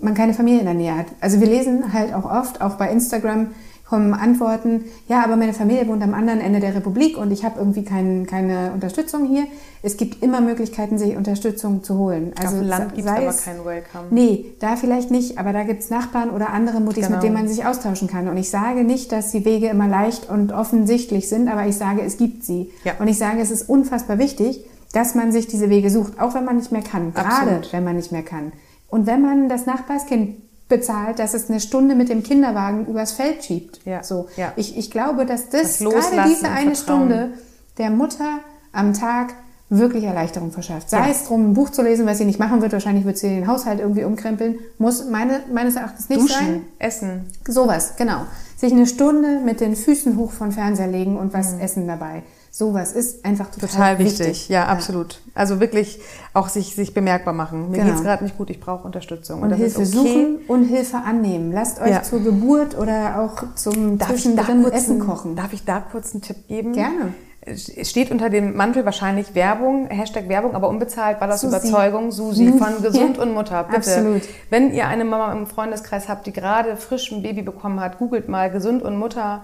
man 0.00 0.14
keine 0.14 0.34
Familie 0.34 0.60
in 0.60 0.66
der 0.66 0.74
Nähe 0.74 0.96
hat. 0.96 1.06
Also 1.20 1.40
wir 1.40 1.48
lesen 1.48 1.92
halt 1.92 2.12
auch 2.12 2.24
oft, 2.24 2.60
auch 2.60 2.74
bei 2.74 2.90
Instagram 2.90 3.48
kommen 3.92 4.14
Antworten, 4.14 4.86
ja, 5.06 5.22
aber 5.22 5.36
meine 5.36 5.52
Familie 5.52 5.86
wohnt 5.86 6.02
am 6.02 6.14
anderen 6.14 6.40
Ende 6.40 6.60
der 6.60 6.74
Republik 6.74 7.18
und 7.18 7.30
ich 7.30 7.44
habe 7.44 7.58
irgendwie 7.58 7.84
kein, 7.84 8.26
keine 8.26 8.72
Unterstützung 8.72 9.26
hier. 9.26 9.44
Es 9.82 9.98
gibt 9.98 10.22
immer 10.22 10.40
Möglichkeiten, 10.40 10.96
sich 10.96 11.14
Unterstützung 11.14 11.82
zu 11.84 11.98
holen. 11.98 12.32
Auf 12.42 12.52
dem 12.52 12.62
Land 12.66 12.94
gibt 12.94 13.06
es 13.06 13.12
aber 13.12 13.26
es- 13.26 13.44
keinen 13.44 13.62
Welcome. 13.66 14.04
Nee, 14.10 14.46
da 14.60 14.76
vielleicht 14.76 15.10
nicht, 15.10 15.36
aber 15.36 15.52
da 15.52 15.64
gibt's 15.64 15.90
Nachbarn 15.90 16.30
oder 16.30 16.48
andere 16.54 16.80
Muttis, 16.80 17.04
Genau. 17.04 17.16
mit 17.16 17.22
denen 17.22 17.34
man 17.34 17.48
sich 17.48 17.66
austauschen 17.66 18.08
kann. 18.08 18.28
Und 18.28 18.38
ich 18.38 18.48
sage 18.48 18.82
nicht, 18.82 19.12
dass 19.12 19.30
die 19.30 19.44
Wege 19.44 19.66
immer 19.68 19.88
leicht 19.88 20.30
und 20.30 20.52
offensichtlich 20.52 21.28
sind, 21.28 21.48
aber 21.48 21.66
ich 21.66 21.76
sage, 21.76 22.00
es 22.00 22.16
gibt 22.16 22.44
sie. 22.46 22.70
Ja. 22.84 22.92
Und 22.98 23.08
ich 23.08 23.18
sage, 23.18 23.40
es 23.42 23.50
ist 23.50 23.68
unfassbar 23.68 24.16
wichtig, 24.18 24.64
dass 24.94 25.14
man 25.14 25.32
sich 25.32 25.48
diese 25.48 25.68
Wege 25.68 25.90
sucht, 25.90 26.18
auch 26.18 26.34
wenn 26.34 26.46
man 26.46 26.56
nicht 26.56 26.72
mehr 26.72 26.82
kann. 26.82 27.12
Gerade 27.12 27.28
Absolut. 27.28 27.72
wenn 27.74 27.84
man 27.84 27.96
nicht 27.96 28.10
mehr 28.10 28.22
kann. 28.22 28.52
Und 28.88 29.06
wenn 29.06 29.20
man 29.20 29.50
das 29.50 29.66
Nachbarskind 29.66 30.36
bezahlt, 30.72 31.18
dass 31.18 31.34
es 31.34 31.50
eine 31.50 31.60
Stunde 31.60 31.94
mit 31.94 32.08
dem 32.08 32.22
Kinderwagen 32.22 32.86
übers 32.86 33.12
Feld 33.12 33.44
schiebt. 33.44 33.80
Ja. 33.84 34.02
So. 34.02 34.26
Ja. 34.36 34.52
Ich, 34.56 34.76
ich 34.78 34.90
glaube, 34.90 35.26
dass 35.26 35.50
Das 35.50 35.78
das, 35.78 35.78
gerade 35.78 36.28
diese 36.28 36.48
eine 36.48 36.74
Vertrauen. 36.74 36.76
Stunde 36.76 37.30
der 37.78 37.90
Mutter 37.90 38.38
am 38.72 38.94
Tag 38.94 39.34
wirklich 39.68 40.04
Erleichterung 40.04 40.50
verschafft. 40.50 40.88
Sei 40.90 40.98
Ja. 40.98 41.08
es 41.10 41.24
drum, 41.24 41.50
ein 41.50 41.54
Buch 41.54 41.70
zu 41.70 41.82
lesen, 41.82 42.06
was 42.06 42.18
sie 42.18 42.24
nicht 42.24 42.38
machen 42.38 42.60
wird, 42.62 42.72
wahrscheinlich 42.72 43.04
wird 43.04 43.18
sie 43.18 43.28
den 43.28 43.46
Haushalt 43.46 43.80
irgendwie 43.80 44.04
umkrempeln, 44.04 44.58
muss 44.78 45.08
meine, 45.08 45.40
meines 45.52 45.76
Erachtens 45.76 46.08
nicht 46.08 46.28
sein. 46.28 46.46
Duschen, 46.46 46.64
Essen. 46.78 47.24
Sowas, 47.46 47.94
genau. 47.96 48.22
Sich 48.56 48.72
eine 48.72 48.86
Stunde 48.86 49.40
mit 49.44 49.60
den 49.60 49.74
Füßen 49.76 50.16
hoch 50.16 50.30
von 50.32 50.52
Fernseher 50.52 50.88
legen 50.88 51.16
und 51.18 51.32
was 51.32 51.54
essen 51.54 51.86
dabei. 51.86 52.22
Sowas 52.54 52.92
ist 52.92 53.24
einfach 53.24 53.50
total. 53.50 53.68
Total 53.70 53.98
wichtig. 53.98 54.50
Ja, 54.50 54.66
absolut. 54.66 55.22
Also 55.34 55.58
wirklich 55.58 55.98
auch 56.34 56.48
sich, 56.50 56.74
sich 56.74 56.92
bemerkbar 56.92 57.32
machen. 57.32 57.70
Mir 57.70 57.78
Genau. 57.78 57.90
geht's 57.92 58.02
gerade 58.02 58.22
nicht 58.24 58.36
gut, 58.36 58.50
ich 58.50 58.60
brauche 58.60 58.84
Unterstützung. 58.84 59.40
Und 59.40 59.48
das 59.48 59.58
Hilfe 59.58 59.78
okay. 59.78 59.86
suchen 59.86 60.38
und 60.48 60.64
Hilfe 60.64 60.98
annehmen. 60.98 61.50
Lasst 61.50 61.80
euch 61.80 61.88
Ja. 61.90 62.02
zur 62.02 62.20
Geburt 62.22 62.76
oder 62.76 63.20
auch 63.22 63.54
zum 63.54 63.96
Darf 63.96 64.10
Zwischendrin 64.10 64.64
Essen 64.70 64.98
kochen. 65.00 65.34
darf 65.34 65.54
ich 65.54 65.64
da 65.64 65.80
kurz 65.80 66.12
einen 66.12 66.20
Tipp 66.20 66.46
geben? 66.46 66.74
Gerne. 66.74 67.14
Es 67.40 67.88
steht 67.88 68.10
unter 68.10 68.28
dem 68.28 68.54
Mantel 68.54 68.84
wahrscheinlich 68.84 69.34
Werbung, 69.34 69.86
Hashtag 69.88 70.28
Werbung, 70.28 70.54
aber 70.54 70.68
unbezahlt, 70.68 71.22
weil 71.22 71.32
aus 71.32 71.40
Susi. 71.40 71.56
Überzeugung, 71.56 72.12
Susi 72.12 72.52
von 72.52 72.82
Gesund 72.82 73.16
Ja, 73.16 73.22
und 73.24 73.32
Mutter. 73.32 73.64
Bitte. 73.64 73.76
absolut. 73.78 74.22
Wenn 74.50 74.74
ihr 74.74 74.86
eine 74.88 75.06
Mama 75.06 75.32
im 75.32 75.46
Freundeskreis 75.46 76.06
habt, 76.08 76.26
die 76.26 76.32
gerade 76.34 76.76
frisch 76.76 77.10
ein 77.12 77.22
Baby 77.22 77.40
bekommen 77.40 77.80
hat, 77.80 77.98
googelt 77.98 78.28
mal 78.28 78.50
Gesund 78.50 78.82
und 78.82 78.98
Mutter. 78.98 79.42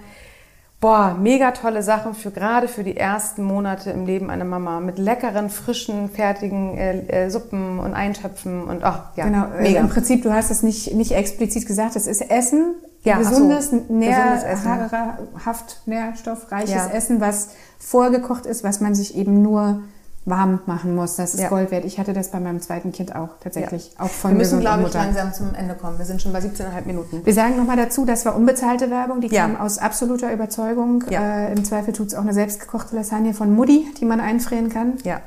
Boah, 0.80 1.16
mega 1.20 1.50
tolle 1.50 1.82
Sachen 1.82 2.14
für 2.14 2.30
gerade 2.30 2.68
für 2.68 2.84
die 2.84 2.96
ersten 2.96 3.42
Monate 3.42 3.90
im 3.90 4.06
Leben 4.06 4.30
einer 4.30 4.44
Mama 4.44 4.78
mit 4.78 4.96
leckeren, 4.98 5.50
frischen, 5.50 6.08
fertigen 6.08 6.78
äh, 6.78 7.24
äh, 7.24 7.30
Suppen 7.30 7.80
und 7.80 7.94
Eintöpfen 7.94 8.62
und 8.62 8.84
ach 8.84 9.06
ja, 9.16 9.24
Genau, 9.24 9.46
also 9.46 9.60
mega. 9.60 9.80
im 9.80 9.88
Prinzip, 9.88 10.22
du 10.22 10.32
hast 10.32 10.52
es 10.52 10.62
nicht, 10.62 10.94
nicht 10.94 11.10
explizit 11.12 11.66
gesagt, 11.66 11.96
es 11.96 12.06
ist 12.06 12.20
Essen, 12.30 12.76
Ja, 13.02 13.20
so. 13.24 13.28
gesundes, 13.30 13.72
Essen. 13.72 13.86
nährhaft, 13.98 15.82
nährstoffreiches 15.86 16.70
Ja. 16.70 16.88
Essen, 16.90 17.20
was 17.20 17.48
vorgekocht 17.80 18.46
ist, 18.46 18.62
was 18.62 18.80
man 18.80 18.94
sich 18.94 19.16
eben 19.16 19.42
nur 19.42 19.80
warm 20.28 20.60
machen 20.66 20.94
muss. 20.94 21.16
Das 21.16 21.34
ist 21.34 21.40
Ja. 21.40 21.48
Gold 21.48 21.70
wert. 21.70 21.84
Ich 21.84 21.98
hatte 21.98 22.12
das 22.12 22.30
bei 22.30 22.40
meinem 22.40 22.60
zweiten 22.60 22.92
Kind 22.92 23.14
auch 23.16 23.30
tatsächlich. 23.40 23.92
Auch 23.98 24.08
von 24.10 24.32
Wir 24.32 24.38
müssen, 24.38 24.60
glaube 24.60 24.84
ich, 24.84 24.92
langsam 24.94 25.32
zum 25.32 25.54
Ende 25.54 25.74
kommen. 25.74 25.98
Wir 25.98 26.04
sind 26.06 26.20
schon 26.22 26.32
bei 26.32 26.40
17,5 26.40 26.86
Minuten. 26.86 27.24
Wir 27.24 27.34
sagen 27.34 27.56
nochmal 27.56 27.76
dazu, 27.76 28.04
das 28.04 28.24
war 28.26 28.36
unbezahlte 28.36 28.90
Werbung, 28.90 29.20
die 29.20 29.28
Ja. 29.28 29.42
kam 29.42 29.56
aus 29.56 29.78
absoluter 29.78 30.32
Überzeugung. 30.32 31.04
Ja. 31.10 31.20
Äh, 31.48 31.52
Im 31.52 31.64
Zweifel 31.64 31.92
tut's 31.92 32.14
auch 32.14 32.22
eine 32.22 32.34
selbstgekochte 32.34 32.96
Lasagne 32.96 33.34
von 33.34 33.54
Mutti, 33.54 33.86
die 34.00 34.04
man 34.04 34.20
einfrieren 34.20 34.68
kann. 34.70 34.94
Ja, 35.04 35.20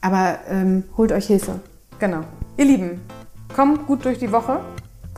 Aber 0.00 0.38
ähm, 0.50 0.84
holt 0.96 1.12
euch 1.12 1.26
Hilfe. 1.26 1.60
genau. 1.98 2.20
Ihr 2.56 2.66
Lieben, 2.66 3.00
kommt 3.54 3.86
gut 3.86 4.04
durch 4.04 4.18
die 4.18 4.30
Woche. 4.32 4.60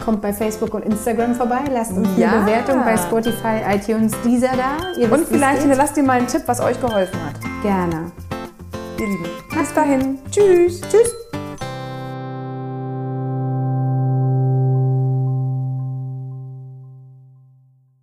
Kommt 0.05 0.21
bei 0.21 0.33
Facebook 0.35 0.75
und 0.75 0.85
Instagram 0.85 1.35
vorbei, 1.35 1.61
lasst 1.73 1.93
uns 1.93 2.07
Ja. 2.19 2.31
eine 2.33 2.41
Bewertung 2.45 2.85
bei 2.85 2.97
Spotify, 2.99 3.63
iTunes, 3.75 4.13
dieser 4.25 4.49
da. 4.49 4.77
Ihr 4.99 5.11
Und 5.11 5.21
wisst, 5.21 5.29
vielleicht 5.33 5.63
hinterlasst 5.63 5.97
ihr 5.97 6.03
mal 6.03 6.19
einen 6.19 6.27
Tipp, 6.27 6.43
was 6.47 6.61
euch 6.61 6.79
geholfen 6.81 7.19
hat. 7.25 7.35
gerne. 7.63 8.13
Ihr 8.99 9.07
Lieben, 9.09 9.25
bis 9.55 9.75
dahin. 9.75 10.19
Tschüss. 10.31 10.81
Tschüss. 10.81 11.26